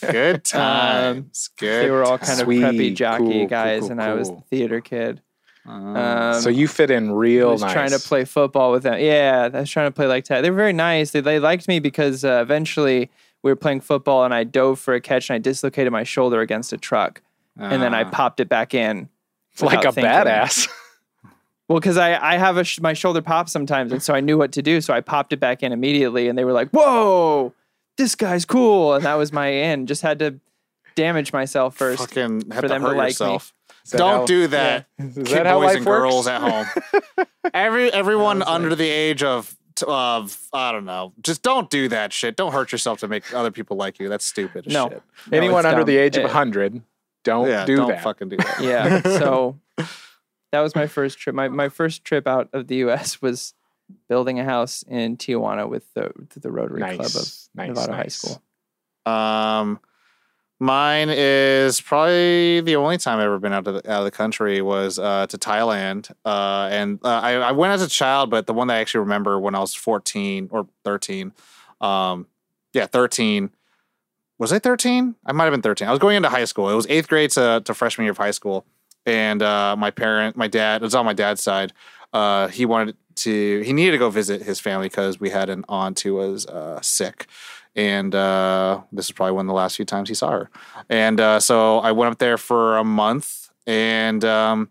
[0.00, 1.50] Good times.
[1.58, 1.78] Good.
[1.78, 4.14] Um, they were all kind of Sweet, preppy jockey cool, cool, guys, cool, and I
[4.14, 5.20] was the theater kid.
[5.68, 7.72] Um, so you fit in I real was nice.
[7.72, 8.98] trying to play football with them.
[9.00, 10.40] Yeah, I was trying to play like that.
[10.40, 11.10] They were very nice.
[11.10, 13.10] They, they liked me because uh, eventually
[13.42, 16.40] we were playing football and I dove for a catch and I dislocated my shoulder
[16.40, 17.20] against a truck
[17.56, 18.10] and then I Ah.
[18.10, 19.08] popped it back in.
[19.60, 20.10] like a thinking.
[20.12, 20.68] badass.
[21.68, 24.38] Well, because I, I have a sh- my shoulder pops sometimes, and so I knew
[24.38, 24.80] what to do.
[24.80, 27.52] So I popped it back in immediately, and they were like, "Whoa,
[27.98, 29.86] this guy's cool!" And that was my end.
[29.86, 30.40] Just had to
[30.94, 32.00] damage myself first.
[32.00, 33.08] fucking have for to them to hurt like me.
[33.10, 33.52] yourself.
[33.52, 33.57] That
[33.96, 34.86] Don't how- do that.
[34.98, 36.00] Is Kid that how boys life and works?
[36.02, 36.66] girls at home.
[37.54, 39.54] Every everyone under the age of
[39.86, 42.36] of I don't know, just don't do that shit.
[42.36, 44.08] Don't hurt yourself to make other people like you.
[44.08, 44.88] That's stupid No.
[44.90, 45.02] shit.
[45.32, 45.86] Anyone it's under dumb.
[45.86, 46.82] the age of 100,
[47.24, 48.02] don't yeah, do don't that.
[48.02, 48.60] fucking do that.
[48.60, 49.00] Yeah.
[49.18, 49.58] So
[50.50, 51.34] that was my first trip.
[51.34, 53.22] My my first trip out of the U.S.
[53.22, 53.54] was
[54.08, 58.06] building a house in Tijuana with the the Rotary Club of Nice, nice, Nevada High.
[58.08, 58.42] School.
[59.06, 59.80] Um,
[60.60, 64.10] Mine is probably the only time I've ever been out of the, out of the
[64.10, 68.48] country was uh, to Thailand, uh, and uh, I, I went as a child, but
[68.48, 71.32] the one that I actually remember when I was fourteen or thirteen,
[71.80, 72.26] um,
[72.72, 73.50] yeah, thirteen.
[74.38, 75.14] Was I thirteen?
[75.24, 75.86] I might have been thirteen.
[75.86, 76.68] I was going into high school.
[76.68, 78.66] It was eighth grade to, to freshman year of high school,
[79.06, 81.72] and uh, my parent, my dad, it was on my dad's side.
[82.12, 85.64] Uh, he wanted to, he needed to go visit his family because we had an
[85.68, 87.26] aunt who was uh, sick
[87.78, 90.50] and uh, this is probably one of the last few times he saw her.
[90.90, 94.68] And uh, so I went up there for a month, and um,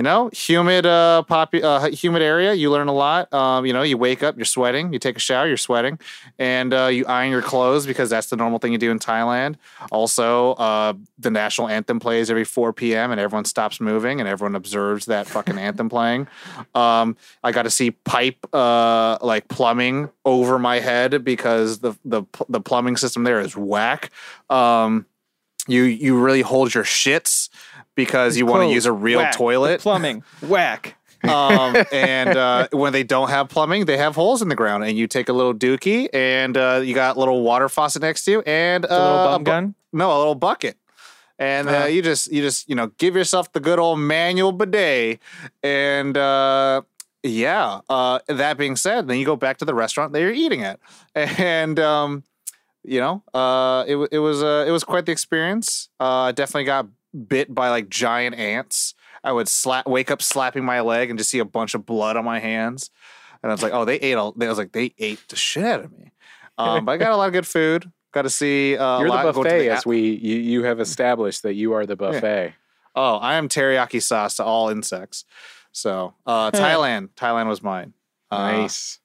[0.00, 2.54] you know, humid, uh, popu- uh, humid area.
[2.54, 3.30] You learn a lot.
[3.34, 4.94] Um, you know, you wake up, you're sweating.
[4.94, 5.98] You take a shower, you're sweating,
[6.38, 9.56] and uh, you iron your clothes because that's the normal thing you do in Thailand.
[9.92, 13.10] Also, uh, the national anthem plays every 4 p.m.
[13.10, 16.28] and everyone stops moving and everyone observes that fucking anthem playing.
[16.74, 22.22] Um, I got to see pipe uh, like plumbing over my head because the the
[22.48, 24.08] the plumbing system there is whack.
[24.48, 25.04] Um,
[25.68, 27.50] you you really hold your shits
[28.04, 29.32] because you want to use a real whack.
[29.32, 29.80] The toilet.
[29.80, 30.22] plumbing.
[30.40, 30.96] Whack.
[31.28, 34.96] um, and uh, when they don't have plumbing, they have holes in the ground, and
[34.96, 38.30] you take a little dookie, and uh, you got a little water faucet next to
[38.30, 39.74] you, and a little uh, bum a bu- gun.
[39.92, 40.76] no, a little bucket.
[41.38, 41.86] And uh, Uh-huh.
[41.88, 45.18] you just you just you know give yourself the good old manual bidet,
[45.62, 46.80] and uh,
[47.22, 47.80] yeah.
[47.88, 50.80] Uh, that being said, then you go back to the restaurant that you're eating at,
[51.14, 52.24] and um,
[52.82, 55.90] you know, uh, it it was uh, it was quite the experience.
[56.00, 58.94] Uh, I definitely got bit by like giant ants.
[59.22, 62.16] I would slap, wake up slapping my leg and just see a bunch of blood
[62.16, 62.90] on my hands,
[63.42, 64.34] and I was like, oh, they ate all.
[64.40, 66.12] I was like, they ate the shit out of me.
[66.56, 67.90] Um, but I got a lot of good food.
[68.12, 69.24] Got to see uh, You're a lot.
[69.24, 71.96] the go to buffet, the as we you, you have established that you are the
[71.96, 72.54] buffet.
[72.94, 75.24] Oh, I am teriyaki sauce to all insects.
[75.72, 77.92] So uh, Thailand, Thailand was mine.
[78.30, 78.98] Uh, nice.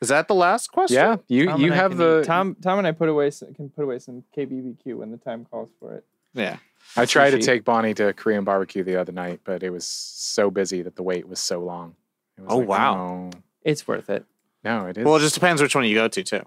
[0.00, 0.96] Is that the last question?
[0.96, 2.22] Yeah, you Tom you have the.
[2.24, 2.56] Tom.
[2.60, 5.70] Tom and I put away some, can put away some KBBQ when the time calls
[5.78, 6.04] for it.
[6.34, 6.56] Yeah.
[6.96, 10.50] I tried to take Bonnie to Korean barbecue the other night, but it was so
[10.50, 11.94] busy that the wait was so long.
[12.36, 12.94] It was Oh, wow.
[12.94, 13.30] No,
[13.62, 14.24] It's worth it.
[14.64, 15.04] no, it is.
[15.04, 16.42] Well, it just depends which one you go to too.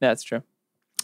[0.00, 0.42] That's true.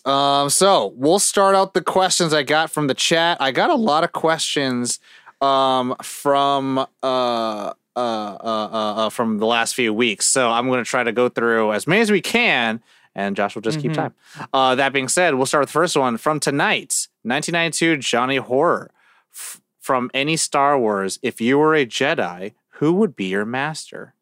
[0.05, 3.37] Um, so we'll start out the questions I got from the chat.
[3.41, 4.99] I got a lot of questions
[5.41, 10.27] um, from uh, uh, uh, uh, uh, from the last few weeks.
[10.27, 12.83] So I'm going to try to go through as many as we can,
[13.15, 13.97] and Josh will just keep Mhm.
[13.97, 14.15] time.
[14.55, 18.91] Uh, that being said, we'll start with the first one from tonight, 1992 Johnny Horror.
[19.33, 24.15] F- from any Star Wars, if you were a Jedi, who would be your master?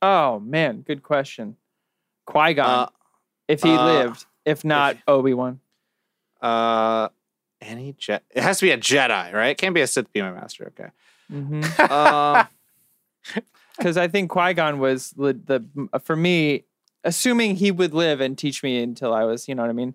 [0.00, 1.56] Oh man, good question.
[2.26, 2.88] Qui Gon, Uh,
[3.48, 4.24] if he uh, lived.
[4.44, 5.60] If not, Obi Wan.
[6.40, 7.08] uh,
[7.60, 8.20] any Jedi?
[8.30, 9.48] It has to be a Jedi, right?
[9.48, 10.72] It can't be a Sith be my master.
[10.78, 10.90] Okay.
[13.76, 16.64] Because Uh, I think Qui Gon was the, the for me,
[17.04, 19.94] assuming he would live and teach me until I was, you know what I mean.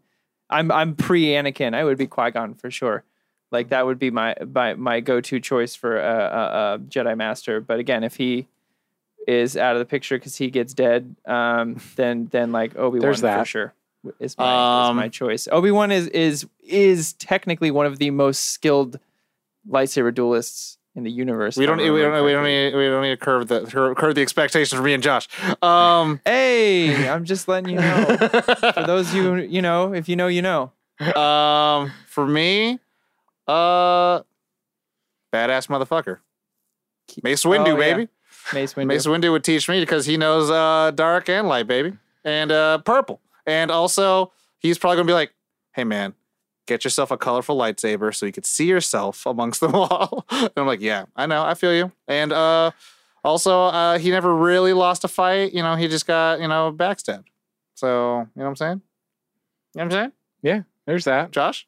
[0.52, 1.74] I'm I'm pre Anakin.
[1.74, 3.04] I would be Qui Gon for sure.
[3.52, 7.18] Like that would be my my my go to choice for a, a, a Jedi
[7.18, 7.62] Master.
[7.62, 8.48] But again, if he
[9.28, 13.02] is out of the picture because he gets dead, um, then then like Obi Wan
[13.02, 13.74] There's for sure
[14.20, 15.48] is my is Um, my choice.
[15.52, 19.00] Obi Wan is is is technically one of the most skilled
[19.70, 21.56] lightsaber duelists in the universe.
[21.58, 21.78] we don't.
[21.78, 21.96] We don't.
[21.96, 22.76] remember We don't need.
[22.76, 25.28] We don't need to curve the cur- curve the expectations for me and Josh.
[25.64, 28.18] Um, Hey, I'm just letting you know.
[28.74, 30.72] For those you you know, if you know, you know.
[31.16, 32.80] um, for me,
[33.48, 34.20] uh,
[35.34, 36.20] badass motherfucker.
[37.24, 37.76] Mace Windu, Oh, yeah.
[37.96, 38.08] baby.
[38.54, 38.86] Mace Windu.
[38.88, 42.78] Mace Windu would teach me because he knows uh, dark and light, baby, and uh,
[42.80, 43.20] purple.
[43.46, 45.34] And also, he's probably gonna be like,
[45.74, 46.14] "Hey, man,
[46.72, 50.68] get yourself a colorful lightsaber so you could see yourself amongst them all." and I'm
[50.68, 52.72] like, "Yeah, I know, I feel you." And uh,
[53.24, 55.54] also, uh, he never really lost a fight.
[55.54, 57.26] You know, he just got you know backstabbed.
[57.76, 58.82] So you know what I'm saying?
[59.74, 61.32] You know what I'm saying, Yeah, There's that.
[61.32, 61.66] Josh?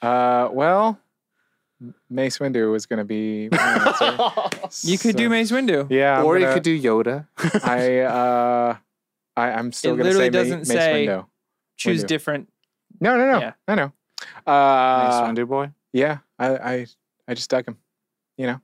[0.00, 0.98] Uh, well,
[2.08, 3.48] Mace Windu was going to be.
[3.50, 4.86] my answer.
[4.88, 5.86] you could do So- Mace Windu.
[5.90, 7.26] Yeah, or you gonna- could do Yoda.
[7.64, 8.76] I uh,
[9.36, 11.26] I I'm still It going to say literally Ma- doesn't Mace say- Windu.
[11.76, 12.06] Choose Windu.
[12.06, 12.48] different.
[13.00, 13.40] No, no, no.
[13.40, 13.52] Yeah.
[13.66, 13.92] I know.
[14.46, 15.70] Mace Uh, Windu boy.
[15.92, 16.86] yeah, I, I
[17.28, 17.78] I just dug him.
[18.36, 18.60] You know.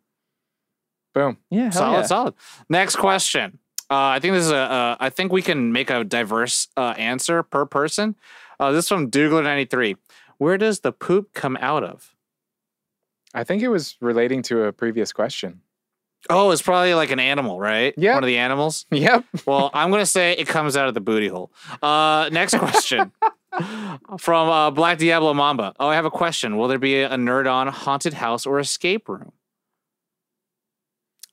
[1.14, 1.38] Boom.
[1.50, 2.02] Yeah, solid, yeah.
[2.06, 2.34] solid.
[2.68, 3.58] Next question.
[3.90, 4.56] Uh, I think this is a.
[4.56, 8.16] Uh, I think we can make a diverse uh, answer per person.
[8.60, 9.96] Uh, this is from Dougler ninety three.
[10.38, 12.14] Where does the poop come out of?
[13.34, 15.60] I think it was relating to a previous question.
[16.30, 17.94] Oh, it's probably like an animal, right?
[17.96, 18.14] Yeah.
[18.14, 18.86] one of the animals.
[18.90, 19.24] Yep.
[19.46, 21.50] Well, I'm gonna say it comes out of the booty hole.
[21.82, 23.12] Uh, next question
[24.18, 25.74] from uh, Black Diablo Mamba.
[25.78, 26.56] Oh, I have a question.
[26.56, 29.32] Will there be a nerd on haunted house or escape room?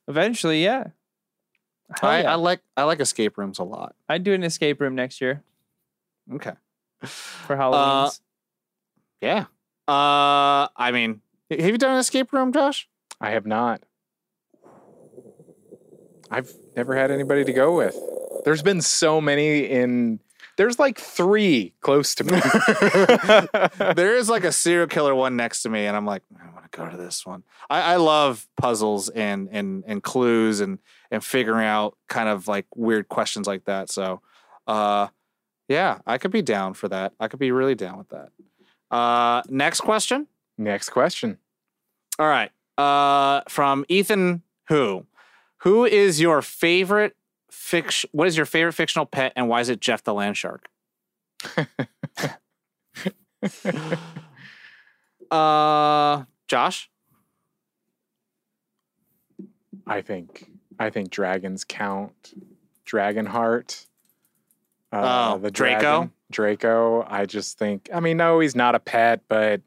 [0.08, 0.88] Eventually, yeah.
[2.00, 2.32] Hell I, yeah.
[2.32, 3.96] I like I like escape rooms a lot.
[4.10, 5.44] I'd do an escape room next year
[6.34, 6.54] Okay.
[7.04, 8.12] for Halloween.
[9.22, 9.46] Yeah.
[9.88, 12.88] Uh, I mean, have you done an escape room, Josh?
[13.22, 13.84] I have not.
[16.32, 17.96] I've never had anybody to go with.
[18.46, 20.20] There's been so many in.
[20.58, 22.32] There's like three close to me.
[23.96, 26.72] there is like a serial killer one next to me, and I'm like, I want
[26.72, 27.44] to go to this one.
[27.70, 30.80] I, I love puzzles and and and clues and
[31.12, 33.90] and figuring out kind of like weird questions like that.
[33.90, 34.22] So,
[34.68, 35.08] uh,
[35.68, 37.14] yeah, I could be down for that.
[37.20, 38.30] I could be really down with that.
[38.96, 40.28] Uh, next question.
[40.58, 41.38] Next question.
[42.18, 42.52] All right.
[42.78, 45.06] Uh, from Ethan, who,
[45.60, 47.16] who is your favorite
[47.52, 48.10] fiction?
[48.14, 50.68] What is your favorite fictional pet, and why is it Jeff the Land Shark?
[55.32, 56.90] uh, Josh.
[59.88, 62.34] I think I think dragons count.
[62.86, 63.86] Dragonheart.
[64.92, 65.80] Uh, Oh, the Draco?
[65.82, 66.12] dragon.
[66.32, 67.06] Draco.
[67.08, 67.90] I just think.
[67.94, 69.62] I mean, no, he's not a pet, but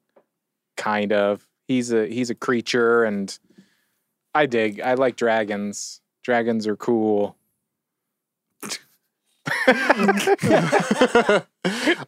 [0.76, 1.46] kind of.
[1.66, 3.36] He's a he's a creature, and
[4.34, 4.80] I dig.
[4.80, 6.00] I like dragons.
[6.22, 7.36] Dragons are cool.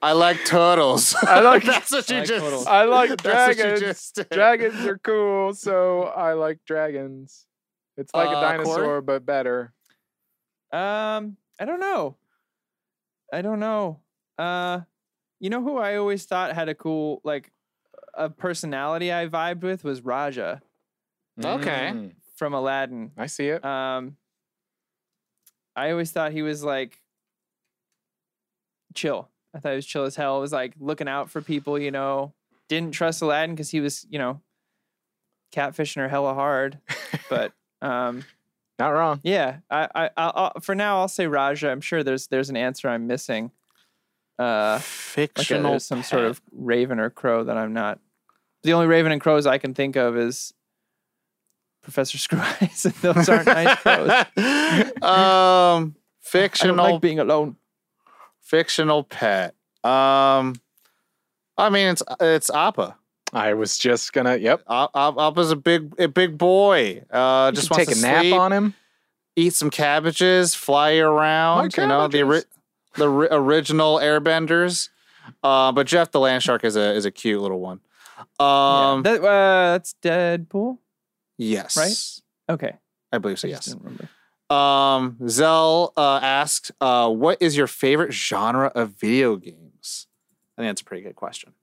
[0.03, 1.15] I like turtles.
[1.23, 2.45] I like- That's what you I like just.
[2.45, 2.67] turtles.
[2.67, 3.81] I like That's what you dragons.
[3.81, 7.47] just dragons are cool, so I like dragons.
[7.97, 9.03] It's like Uh, a dinosaur, Corey?
[9.03, 9.73] but better.
[10.73, 12.17] Um, I don't know.
[13.33, 14.01] I don't know.
[14.39, 14.81] Uh,
[15.41, 17.51] you know who I always thought had a cool like
[18.15, 20.63] a personality I vibed with was Rajah
[21.43, 21.91] Okay.
[21.95, 23.13] Mm, from Aladdin.
[23.17, 23.65] I see it.
[23.65, 24.17] Um,
[25.77, 26.99] I always thought he was like
[28.95, 29.29] chill.
[29.55, 30.39] I thought he was chill as hell.
[30.39, 31.79] It Was like looking out for people.
[31.79, 32.33] You know,
[32.69, 34.41] didn't trust Aladdin because he was you know
[35.55, 36.79] catfishing her hella hard.
[37.29, 38.25] But um,
[38.79, 39.21] Not wrong.
[39.23, 41.71] yeah, I, I, I'll, I'll, for now I'll say Rajah.
[41.71, 43.51] I'm sure there's there's an answer I'm missing.
[44.39, 45.81] Uh, like a, Fictional.
[45.81, 47.99] some sort of raven or crow that I'm not.
[48.63, 50.55] The only raven and crows I can think of is
[51.83, 54.11] Professor Screweyes, and those aren't nice crows.
[54.39, 57.57] um, I don't fictional, like being alone.
[58.51, 59.55] Fictional pet.
[59.85, 60.55] Um,
[61.57, 62.97] I mean, it's it's Appa.
[63.33, 64.37] I was just gonna.
[64.37, 64.63] Yep.
[64.67, 67.03] A- A- Appa's a big a big boy.
[67.11, 68.75] Uh, You just wants take a to nap sleep, on him.
[69.37, 71.77] eat some cabbages, fly around.
[71.77, 72.43] You know the ori-
[72.97, 74.89] the ri- original Airbenders.
[75.45, 77.81] Uh, but Jeff the Land Shark is a is a cute little one.
[78.41, 80.79] Yeah, Um, that, uh, that's Deadpool.
[81.39, 82.55] yes, Right.
[82.55, 82.77] Okay,
[83.13, 83.47] I believe so.
[83.49, 83.75] I Yes.
[84.51, 85.23] Didn't remember.
[85.23, 90.07] Um, Zell uh, asked, uh, "What is your favorite genre of video games?"
[90.57, 91.55] I think that's a pretty good question.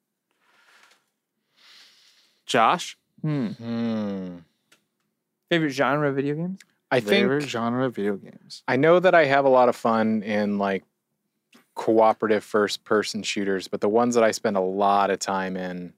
[2.46, 3.48] Josh, Hmm.
[3.48, 4.38] Hmm.
[5.50, 6.60] Favorite genre of video games?
[6.92, 8.64] I favorite think genre of video games.
[8.68, 10.84] I know that I have a lot of fun in like
[11.76, 15.94] cooperative first person shooters, but the ones that I spend a lot of time in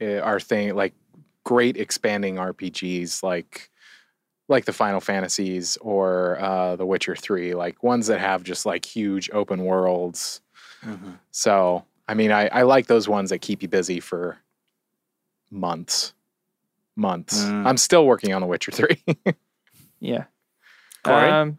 [0.00, 0.94] eh, are thing like
[1.44, 3.70] great expanding RPGs like
[4.48, 8.84] like the Final Fantasies or uh, The Witcher 3, like ones that have just like
[8.84, 10.40] huge open worlds.
[11.30, 14.36] So, I mean, I, I like those ones that keep you busy for
[15.50, 16.12] months.
[16.94, 17.42] Months.
[17.42, 17.66] Mm.
[17.66, 19.02] I'm still working on The Witcher 3.
[20.00, 20.24] Yeah.
[21.02, 21.30] Corey?
[21.30, 21.58] Um,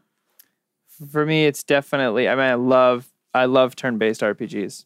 [1.12, 2.30] for me, it's definitely.
[2.30, 4.86] I mean, I love I love turn based RPGs.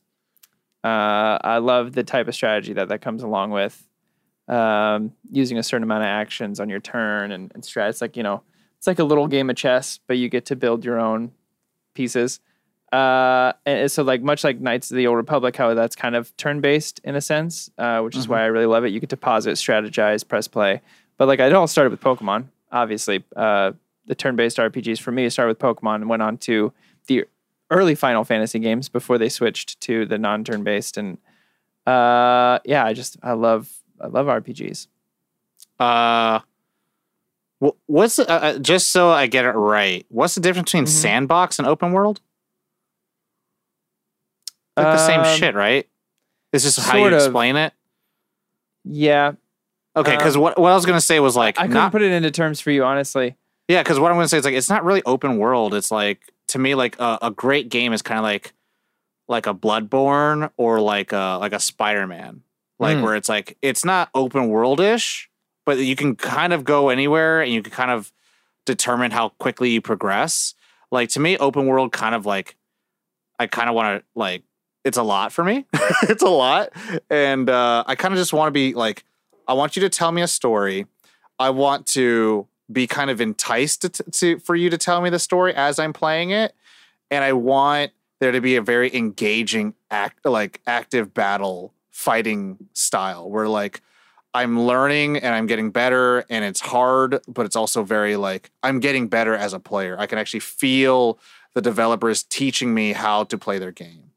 [0.81, 3.85] Uh, I love the type of strategy that that comes along with
[4.49, 7.89] um, using a certain amount of actions on your turn and, and strat.
[7.89, 8.41] It's like you know,
[8.77, 11.31] it's like a little game of chess, but you get to build your own
[11.93, 12.39] pieces.
[12.91, 16.35] Uh, and so like much like Knights of the Old Republic, how that's kind of
[16.37, 18.89] turn based in a sense, uh, which is why I really love it.
[18.89, 20.81] You get to pause it, strategize, press play.
[21.17, 23.23] But like it all started with Pokemon, obviously.
[23.35, 23.73] Uh,
[24.07, 26.73] the turn based RPGs for me started with Pokemon and went on to
[27.05, 27.25] the
[27.69, 30.97] early Final Fantasy games before they switched to the non turn based.
[30.97, 31.19] And
[31.85, 34.87] uh, yeah, I just I love I love RPGs.
[35.79, 36.39] Uh,
[37.87, 40.05] what's uh, uh, just so I get it right?
[40.09, 40.87] What's the difference between Mhm.
[40.89, 42.21] sandbox and open world?
[44.77, 45.87] Like the same Um, shit, right?
[46.51, 47.13] This Is this how you of.
[47.13, 47.73] explain it?
[48.85, 49.33] Yeah,
[49.95, 52.01] Okay, because Um, what what I was gonna say was like I couldn't not put
[52.01, 53.35] it into terms for you, honestly.
[53.67, 55.73] yeah, because what I'm gonna say is like it's not really open world.
[55.73, 58.53] It's like to me like a, a great game is kind of like
[59.27, 62.41] like a Bloodborne or like a like a Spider Man,
[62.79, 63.03] like Hmm.
[63.03, 65.29] where it's like it's not open world ish,
[65.65, 68.11] but you can kind of go anywhere and you can kind of
[68.65, 70.55] determine how quickly you progress.
[70.91, 72.55] Like to me, open world kind of like
[73.37, 74.43] I kind of want to like
[74.85, 75.65] it's a lot for me.
[76.03, 76.69] it's a lot,
[77.09, 79.03] and uh, I kind of just want to be like
[79.47, 80.85] I want you to tell me a story.
[81.37, 85.19] I want to be kind of enticed to, to for you to tell me the
[85.19, 86.53] story as I'm playing it,
[87.11, 93.29] and I want there to be a very engaging act like active battle fighting style
[93.29, 93.81] where like
[94.33, 98.79] I'm learning and I'm getting better and it's hard, but it's also very like I'm
[98.79, 99.95] getting better as a player.
[99.99, 101.19] I can actually feel
[101.55, 104.11] the developers teaching me how to play their game.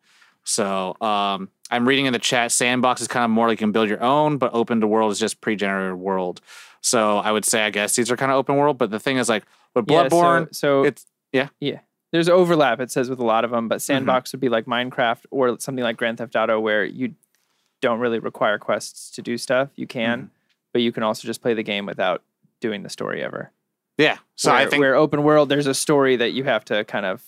[0.44, 2.52] So um, I'm reading in the chat.
[2.52, 5.12] Sandbox is kind of more like you can build your own, but open to world
[5.12, 6.40] is just pre-generated world.
[6.82, 8.76] So I would say I guess these are kind of open world.
[8.76, 9.44] But the thing is like
[9.74, 11.48] with Yeah, Bloodborne, so, so it's yeah.
[11.60, 11.78] yeah.
[12.10, 12.80] There's overlap.
[12.80, 13.80] It says with a lot of them, but Mm-hmm.
[13.80, 17.14] sandbox would be like Minecraft or something like Grand Theft Auto, where you
[17.82, 19.68] don't really require quests to do stuff.
[19.76, 20.26] You can, Mm-hmm.
[20.72, 22.22] but you can also just play the game without
[22.60, 23.50] doing the story ever.
[23.98, 24.16] yeah.
[24.36, 27.04] So where, I think where open world, there's a story that you have to kind
[27.04, 27.22] of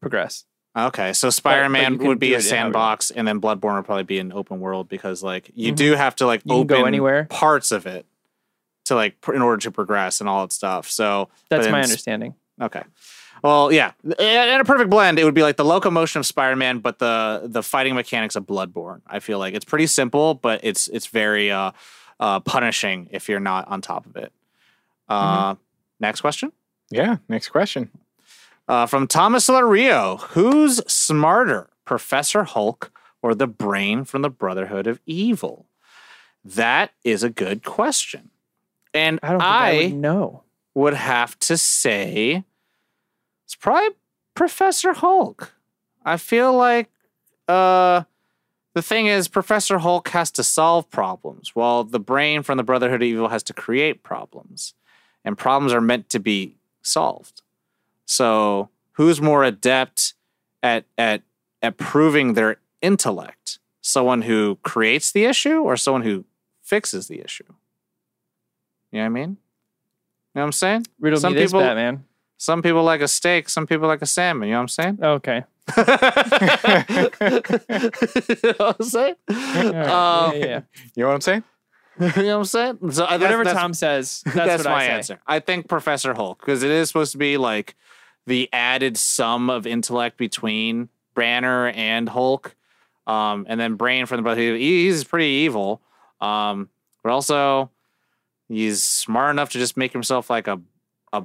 [0.00, 0.44] progress.
[0.76, 2.64] Okay, so Spider-Man would be a it however you want.
[2.64, 5.76] sandbox, and then Bloodborne would probably be an open world because like you Mhm.
[5.76, 7.24] do have to like You open go anywhere.
[7.24, 8.06] parts of it
[8.86, 10.90] to like in order to progress and all that stuff.
[10.90, 12.34] So That's my understanding.
[12.60, 12.82] Okay,
[13.42, 16.78] well, yeah, in in a perfect blend, it would be like the locomotion of Spider-Man,
[16.78, 19.02] but the the fighting mechanics of Bloodborne.
[19.06, 21.72] I feel like it's pretty simple, but it's it's very uh,
[22.20, 24.32] uh, punishing if you're not on top of it.
[25.08, 25.56] Uh,
[26.00, 26.52] Next question.
[26.90, 27.18] Yeah.
[27.28, 27.90] Next question.
[28.66, 32.90] Uh, from Thomas Lario, who's smarter, Professor Hulk
[33.22, 35.66] or the brain from the Brotherhood of Evil?
[36.44, 38.30] That is a good question.
[38.92, 40.42] And I don't think I, I would know.
[40.74, 42.44] would have to say
[43.52, 43.90] it's probably
[44.34, 45.52] Professor Hulk.
[46.06, 46.88] I feel like
[47.48, 48.04] uh
[48.72, 53.02] the thing is Professor Hulk has to solve problems while the brain from the Brotherhood
[53.02, 54.72] of Evil has to create problems.
[55.22, 57.42] And problems are meant to be solved.
[58.06, 60.14] So, who's more adept
[60.62, 61.20] at at
[61.60, 63.58] at proving their intellect?
[63.82, 66.24] Someone who creates the issue or someone who
[66.62, 67.44] fixes the issue?
[68.90, 69.30] You know what I mean?
[69.30, 70.86] You know what I'm saying?
[70.98, 72.04] Riddle Some me this, people- Batman.
[72.42, 74.48] Some people like a steak, some people like a salmon.
[74.48, 74.98] You know what I'm saying?
[75.00, 75.44] Okay.
[75.76, 75.84] you
[78.42, 79.14] know what I'm saying?
[79.28, 79.86] All right.
[79.86, 80.60] Um, yeah, yeah.
[80.96, 81.44] You know what I'm saying?
[82.00, 82.78] You know what I'm saying?
[82.90, 84.92] So that's- Whatever that's- Tom says, that's, that's, what my I say.
[84.92, 85.20] answer.
[85.24, 87.76] I think Professor Hulk because it is supposed to be like
[88.26, 92.56] the added sum of intellect between Banner and Hulk,
[93.06, 94.58] um, and then Brain from the Brotherhood.
[94.58, 95.80] He's pretty evil,
[96.20, 96.70] um,
[97.04, 97.70] but also
[98.48, 100.60] he's smart enough to just make himself like a
[101.12, 101.22] a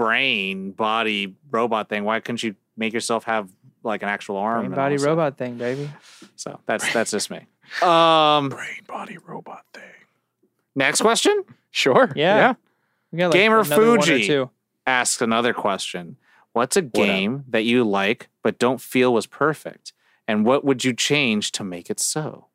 [0.00, 2.04] brain body robot thing.
[2.04, 3.50] Why couldn't you make yourself have
[3.82, 4.60] like an actual arm?
[4.66, 5.90] Brain body all that robot thing, baby.
[6.36, 7.46] So that's that's just me.
[7.82, 9.82] Um, Brain body robot thing.
[10.74, 11.44] next question.
[11.70, 12.10] Sure.
[12.16, 12.54] Yeah.
[13.12, 14.26] We got like Gamer another one or Fuji.
[14.26, 14.50] two.
[14.86, 16.16] ask another question.
[16.52, 19.92] What's a game that you like but don't feel was perfect?
[20.26, 22.46] And what would you change to make it so?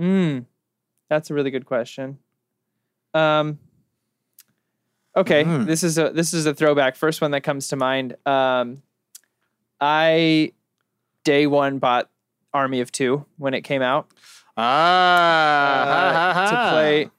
[0.00, 0.46] Mm,
[1.08, 2.18] that's a really good question.
[3.12, 3.58] Um,
[5.16, 5.66] okay, Mm.
[5.66, 6.96] this is a this is a throwback.
[6.96, 8.16] First one that comes to mind.
[8.26, 8.82] Um,
[9.80, 10.52] I
[11.24, 12.08] day one bought
[12.52, 14.08] Army of Two when it came out
[14.56, 17.10] Ah, uh, to play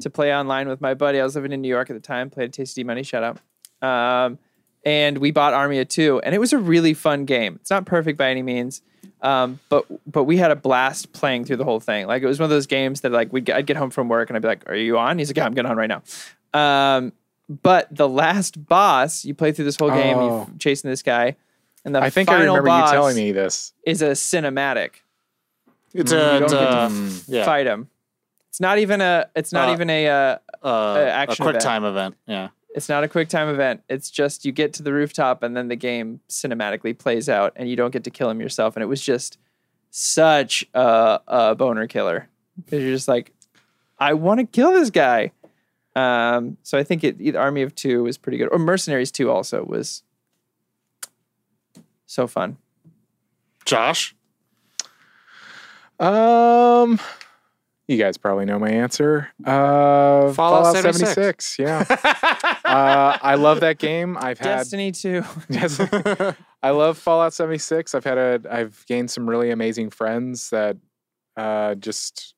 [0.00, 1.20] to play online with my buddy.
[1.20, 2.30] I was living in New York at the time.
[2.30, 3.02] Played Tasty Money.
[3.02, 3.38] Shout out.
[4.26, 4.38] Um,
[4.84, 7.56] and we bought Army of Two, and it was a really fun game.
[7.60, 8.82] It's not perfect by any means,
[9.22, 12.06] um, but but we had a blast playing through the whole thing.
[12.06, 14.28] Like it was one of those games that like we'd I'd get home from work
[14.28, 16.02] and I'd be like, "Are you on?" He's like, "Yeah, I'm getting on right now."
[16.52, 17.12] Um,
[17.48, 20.46] but the last boss, you play through this whole game, Oh.
[20.50, 21.36] you chasing this guy,
[21.84, 23.72] and the I think I final remember you boss telling me this.
[23.86, 24.90] is a cinematic.
[25.92, 27.24] It's You a, don't get to a Mm.
[27.28, 27.88] yeah, Fight him.
[28.48, 29.28] It's not even a.
[29.36, 30.06] It's not Uh, even a.
[30.08, 31.64] Uh, uh, a action quick event.
[31.64, 32.14] time event.
[32.26, 32.48] Yeah.
[32.74, 33.82] It's not a quick time event.
[33.88, 37.68] It's just you get to the rooftop and then the game cinematically plays out and
[37.68, 38.74] you don't get to kill him yourself.
[38.76, 39.38] And it was just
[39.90, 43.32] such a, a boner killer because you're just like,
[43.98, 45.30] I want to kill this guy.
[45.96, 49.30] Um, so I think it either Army of Two was pretty good or Mercenaries Two
[49.30, 50.02] also was
[52.06, 52.56] so fun.
[53.64, 54.14] Josh.
[55.98, 56.98] Um,
[57.86, 59.28] you guys probably know my answer.
[59.44, 61.56] Uh, Fallout Fallout, 76.
[61.56, 61.58] 76.
[61.58, 61.84] Yeah.
[62.64, 64.16] uh, I love that game.
[64.16, 65.22] I've had Destiny Two.
[66.62, 67.94] I love Fallout 76.
[67.94, 70.76] I've had a I've gained some really amazing friends that
[71.36, 72.34] uh just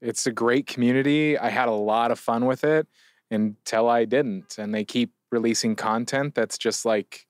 [0.00, 1.38] it's a great community.
[1.38, 2.86] I had a lot of fun with it
[3.30, 4.56] until I didn't.
[4.58, 7.26] And they keep releasing content that's just like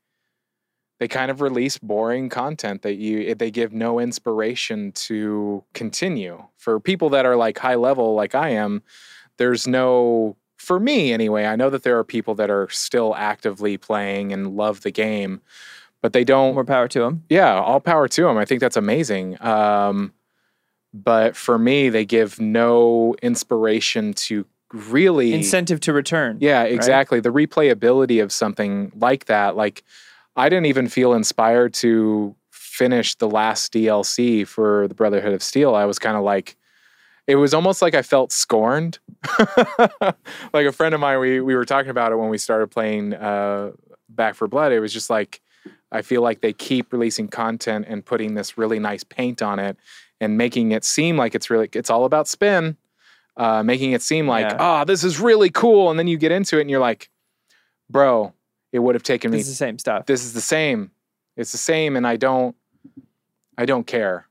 [1.00, 6.44] they kind of release boring content that you they give no inspiration to continue.
[6.56, 8.82] For people that are like high level like I am,
[9.36, 13.76] there's no for me anyway, I know that there are people that are still actively
[13.76, 15.40] playing and love the game,
[16.02, 17.24] but they don't More power to them.
[17.28, 18.36] yeah, all power to them.
[18.36, 19.40] I think that's amazing.
[19.40, 20.12] Um,
[20.93, 25.32] but for me, they give no inspiration to really.
[25.32, 26.39] Incentive to return.
[26.41, 27.20] yeah, exactly.
[27.20, 29.57] The replayability of something like that.
[29.57, 29.84] Like,
[30.36, 32.34] I didn't even feel inspired to
[32.78, 36.57] finish the last DLC for the Brotherhood of Steel, I was kind of like,
[37.26, 39.01] it was almost like I felt scorned.
[40.53, 43.14] like a friend of mine, we we were talking about it when we started playing
[43.14, 43.72] uh,
[44.09, 44.72] Back 4 Blood.
[44.72, 45.41] It was just like
[45.91, 49.76] I feel like they keep releasing content and putting this really nice paint on it
[50.20, 52.76] and making it seem like it's really it's all about spin,
[53.36, 54.56] uh, making it seem like Yeah.
[54.58, 57.10] oh this is really cool, and then you get into it and you're like,
[57.90, 58.32] bro,
[58.72, 60.06] it would have taken me This is the same stuff.
[60.06, 60.90] this is the same.
[61.36, 62.56] It's the same, and I don't,
[63.56, 64.26] I don't care.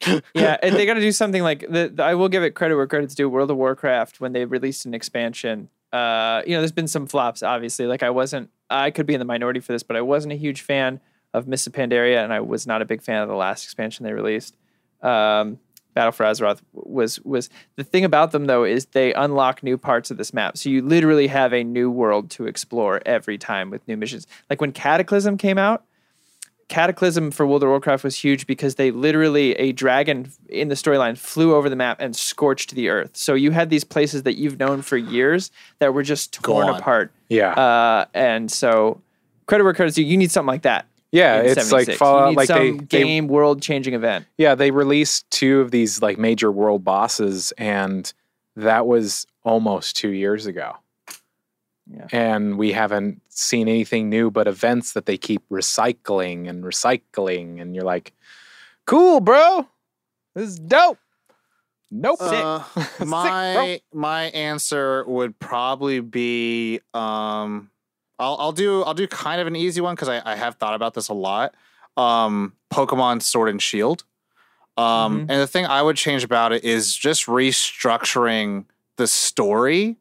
[0.34, 2.76] yeah, and they got to do something like the, the- I will give it credit
[2.76, 3.28] where credit's due.
[3.28, 7.42] World of Warcraft when they released an expansion, uh, you know, there's been some flops.
[7.42, 10.32] Obviously, like I wasn't, I could be in the minority for this, but I wasn't
[10.32, 11.00] a huge fan
[11.34, 14.04] of Mists of Pandaria, and I was not a big fan of the last expansion
[14.04, 14.56] they released.
[15.02, 15.58] Um,
[15.94, 20.10] Battle for Azeroth was was the thing about them though is they unlock new parts
[20.10, 23.86] of this map, so you literally have a new world to explore every time with
[23.86, 24.26] new missions.
[24.48, 25.84] Like when Cataclysm came out,
[26.68, 31.18] Cataclysm for World of Warcraft was huge because they literally a dragon in the storyline
[31.18, 33.10] flew over the map and scorched the earth.
[33.14, 37.12] So you had these places that you've known for years that were just torn apart.
[37.28, 39.02] Yeah, Uh, and so
[39.46, 40.02] credit where credit's due.
[40.04, 40.86] You need something like that.
[41.12, 41.40] Yeah.
[41.40, 41.88] in It's like 76.
[41.88, 42.28] you Fallout.
[42.30, 44.26] need Like they, some they, game world changing event.
[44.38, 48.12] yeah, they released two of these like major world bosses, and
[48.56, 50.76] that was almost two years ago.
[51.90, 52.06] Yeah.
[52.12, 57.74] And we haven't seen anything new but events that they keep recycling and recycling, and
[57.74, 58.12] you're like,
[58.86, 59.68] cool, bro.
[60.34, 60.98] This is dope.
[61.90, 62.18] Nope.
[62.22, 67.68] Uh, Sick, my my answer would probably be um
[68.22, 70.74] I'll I'll do I'll do kind of an easy one because I, I have thought
[70.74, 71.54] about this a lot.
[71.96, 74.04] Um Pokemon Sword and Shield.
[74.76, 75.20] Um Mhm.
[75.30, 78.64] and the thing I would change about it is just restructuring
[78.96, 79.96] the story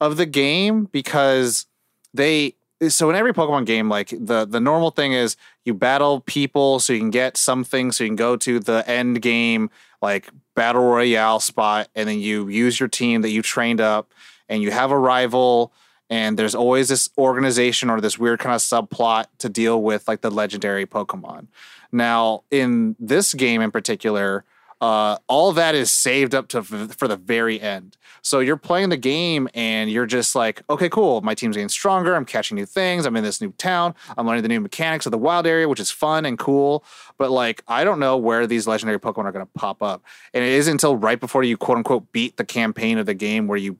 [0.00, 1.66] of the game because
[2.12, 2.56] they
[2.88, 6.92] so in every Pokemon game, like the the normal thing is you battle people so
[6.94, 9.70] you can get something so you can go to the end game
[10.02, 14.12] like battle royale spot and then you use your team that you trained up
[14.48, 15.72] and you have a rival
[16.10, 20.20] and there's always this organization or this weird kind of subplot to deal with like
[20.20, 21.46] the legendary pokemon.
[21.92, 24.44] Now in this game in particular
[24.80, 27.98] uh, all that is saved up to for the very end.
[28.22, 31.20] So you're playing the game and you're just like okay cool.
[31.20, 32.14] My team's getting stronger.
[32.14, 33.04] I'm catching new things.
[33.04, 33.94] I'm in this new town.
[34.16, 36.82] I'm learning the new mechanics of the wild area which is fun and cool.
[37.18, 40.02] But like I don't know where these legendary Pokemon are going to pop up,
[40.32, 43.46] and it isn't until right before you quote unquote beat the campaign of the game
[43.46, 43.76] where you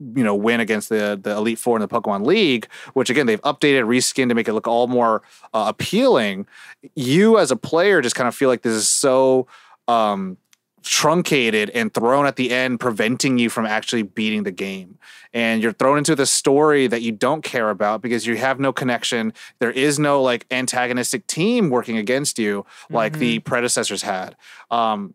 [0.00, 3.42] you know win against the the Elite Four in the Pokemon League, which again they've
[3.42, 5.22] updated, reskinned to make it look all more
[5.52, 6.46] uh, appealing.
[6.94, 9.46] You as a player just kind of feel like this is so.
[9.86, 10.38] Um,
[10.84, 14.98] truncated and thrown at the end preventing you from actually beating the game
[15.32, 18.70] and you're thrown into the story that you don't care about because you have no
[18.70, 24.36] connection there is no like antagonistic team working against you like the predecessors had
[24.70, 25.14] um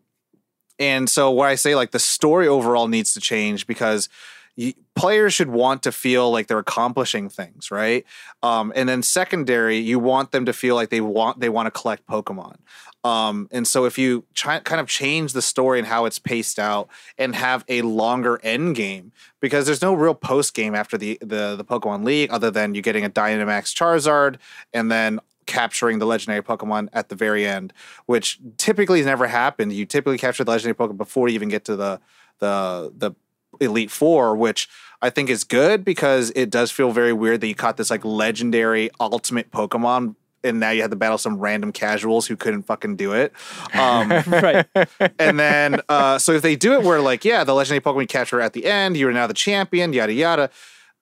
[0.80, 4.08] and so what i say like the story overall needs to change because
[4.60, 8.04] y players should want to feel like they're accomplishing things right
[8.42, 11.70] um and then secondary you want them to feel like they want they want to
[11.70, 12.56] collect pokemon
[13.02, 16.58] um, and so if you try, kind of change the story and how it's paced
[16.58, 21.18] out and have a longer end game, because there's no real post game after the,
[21.20, 24.36] the the Pokemon League other than you getting a Dynamax Charizard
[24.74, 27.72] and then capturing the legendary Pokemon at the very end,
[28.04, 29.72] which typically has never happened.
[29.72, 32.00] You typically capture the legendary Pokemon before you even get to the
[32.38, 33.12] the the
[33.60, 34.68] Elite Four, which
[35.02, 38.04] I think is good because it does feel very weird that you caught this like
[38.04, 42.96] legendary ultimate Pokemon and now you have to battle some random casuals who couldn't fucking
[42.96, 43.32] do it.
[43.74, 44.66] Um, right.
[45.18, 48.40] and then, uh, so if they do it where, like, yeah, the legendary Pokemon catcher
[48.40, 50.50] at the end, you're now the champion, yada yada,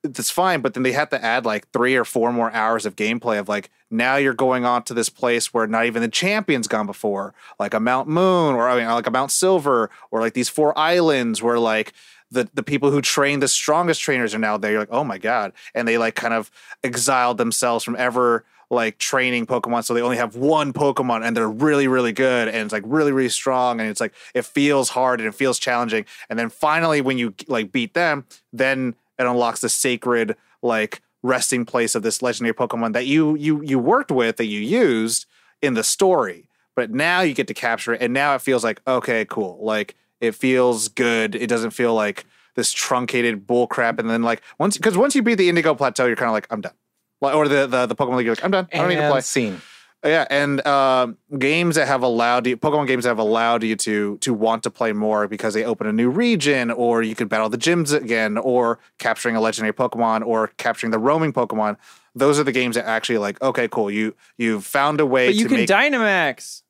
[0.02, 0.61] that's fine.
[0.61, 3.48] But then they have to add like three or four more hours of gameplay of
[3.48, 7.34] like, now you're going on to this place where not even the champion's gone before,
[7.59, 10.76] like a Mount Moon or I mean, like a Mount Silver or like these four
[10.78, 11.92] islands where like
[12.31, 14.72] the, the people who train the strongest trainers are now there.
[14.72, 15.53] You're like, oh my God.
[15.74, 16.51] And they like kind of
[16.85, 19.85] exiled themselves from ever like training Pokemon.
[19.85, 22.49] So they only have one Pokemon and they're really, really good.
[22.49, 23.81] And it's like really, really strong.
[23.81, 26.05] And it's like, it feels hard and it feels challenging.
[26.29, 31.64] And then finally, when you like beat them, then it unlocks the sacred like resting
[31.64, 35.26] place of this legendary Pokemon that you, you, you worked with, that you used
[35.62, 36.49] in the story.
[36.76, 38.03] But now you get to capture it.
[38.03, 39.59] And now it feels like, okay, cool.
[39.61, 41.34] Like it feels good.
[41.34, 43.98] It doesn't feel like this truncated bull crap.
[43.98, 46.46] And then like once, because once you beat the Indigo Plateau, you're kind of like,
[46.50, 46.72] I'm done.
[47.20, 48.68] Like, or the, the the Pokemon League, you're like, I'm done.
[48.72, 49.20] I don't need to play.
[49.20, 49.60] Scene.
[50.04, 54.16] Yeah, and um, games that have allowed you, Pokemon games that have allowed you to
[54.18, 57.48] to want to play more because they open a new region, or you could battle
[57.48, 61.76] the gyms again, or capturing a legendary Pokemon, or capturing the roaming Pokemon.
[62.14, 63.90] Those are the games that actually like, okay, cool.
[63.90, 66.62] You you found a way But you to can make Dynamax.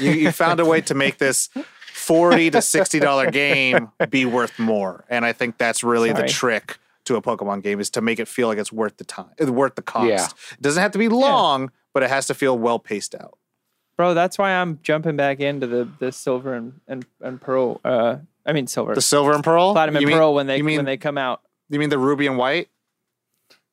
[0.00, 1.50] you, you found a way to make this
[2.06, 6.22] forty to sixty dollar game be worth more, and I think that's really Sorry.
[6.22, 9.04] the trick to a Pokemon game is to make it feel like it's worth the
[9.04, 10.08] time, it's worth the cost.
[10.08, 10.24] Yeah.
[10.52, 13.38] It doesn't have to be long, but it has to feel well paced out.
[13.96, 17.80] Bro, that's why I'm jumping back into the, the silver and, and, and pearl.
[17.84, 20.60] Uh, I mean silver, The silver and pearl, platinum You and mean- pearl when they
[20.62, 21.40] mean when they come out.
[21.70, 22.68] you mean the ruby and white?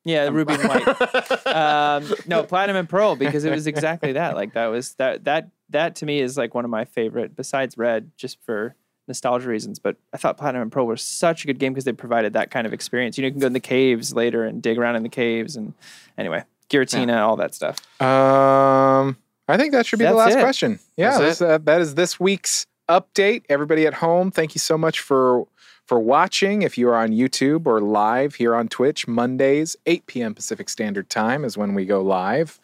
[0.06, 1.48] Yeah, ruby and white.
[1.48, 4.36] um, no, platinum and pearl because it was exactly that.
[4.36, 7.78] Like that was that that that to me is like one of my favorite besides
[7.78, 8.76] red, just for
[9.08, 9.80] nostalgia reasons.
[9.80, 12.50] But I thought platinum and pearl were such a good game because they provided that
[12.50, 13.18] kind of experience.
[13.18, 15.56] You know, you can go in the caves later and dig around in the caves,
[15.56, 15.74] and
[16.18, 17.78] anyway, Giratina, all that stuff.
[18.02, 19.18] Um,
[19.48, 20.42] I think that should be the last it.
[20.42, 20.80] question.
[20.98, 23.44] Yeah, That's this, uh, that is this week's update.
[23.50, 25.46] Everybody at home, thank you so much for
[25.86, 26.62] for watching.
[26.62, 30.34] If you are on YouTube or live here on Twitch, Mondays, 8 p.m.
[30.34, 32.60] Pacific Standard Time is when we go live.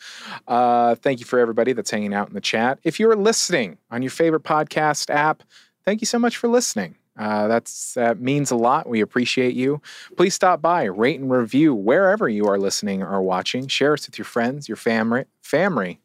[0.47, 2.79] Uh, thank you for everybody that's hanging out in the chat.
[2.83, 5.43] If you are listening on your favorite podcast app,
[5.85, 6.95] thank you so much for listening.
[7.17, 8.87] Uh, that's that means a lot.
[8.87, 9.81] We appreciate you.
[10.15, 13.67] Please stop by, rate and review wherever you are listening or watching.
[13.67, 15.99] Share us with your friends, your family, family.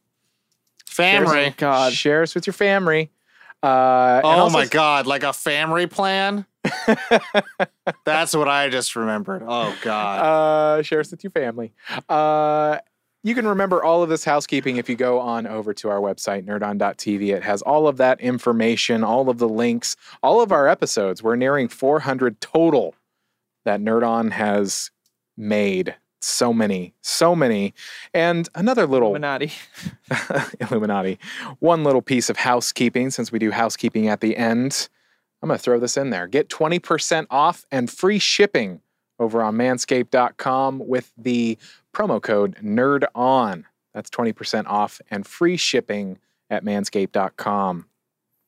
[0.87, 1.55] Family.
[1.57, 3.11] God, Share us with your family.
[3.62, 6.47] Uh, Oh also- my god, like a family plan?
[8.05, 9.43] That's what I just remembered.
[9.47, 10.79] Oh god.
[10.79, 11.73] Uh, share us with your family.
[12.09, 12.79] Uh,
[13.23, 16.45] you can remember all of this housekeeping if you go on over to our website,
[16.45, 17.35] nerdon.tv.
[17.35, 21.23] It has all of that information, all of the links, all of our episodes.
[21.23, 22.95] We're nearing 400 total
[23.65, 24.91] that Nerd On has
[25.39, 25.97] made.
[26.21, 27.75] So many, so many.
[28.15, 29.53] And another little Illuminati.
[30.61, 31.19] Illuminati.
[31.61, 34.89] One little piece of housekeeping, since we do housekeeping at the end.
[35.45, 36.27] I'm going to throw this in there.
[36.27, 38.81] Get 20% off and free shipping
[39.19, 41.59] over on manscaped.com with the
[41.93, 43.65] promo code NERDON.
[43.93, 46.19] That's 20% off and free shipping
[46.49, 47.85] at manscaped.com.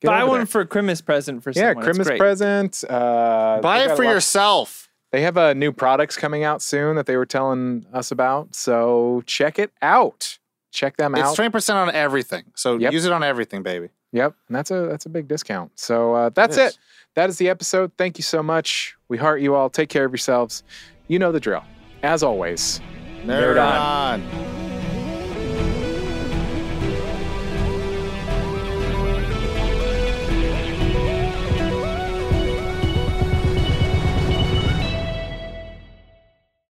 [0.01, 0.45] Get Buy one there.
[0.47, 1.77] for a Christmas present for yeah, someone.
[1.77, 2.83] It's Christmas present.
[2.89, 4.89] Uh, Buy it for lot- yourself.
[5.11, 8.55] They have uh, new products coming out soon that they were telling us about.
[8.55, 10.39] So check it out.
[10.71, 11.27] Check them out.
[11.27, 12.45] It's twenty percent on everything.
[12.55, 12.91] So Yep.
[12.91, 13.89] use it on everything, baby.
[14.13, 15.71] Yep, and that's a that's a big discount.
[15.75, 16.73] So uh, that's is.
[16.73, 16.79] it.
[17.15, 17.91] That is the episode.
[17.97, 18.95] Thank you so much.
[19.09, 19.69] We heart you all.
[19.69, 20.63] Take care of yourselves.
[21.07, 21.63] You know the drill.
[22.03, 22.79] As always,
[23.25, 24.21] Nerd on.
[24.21, 24.56] on.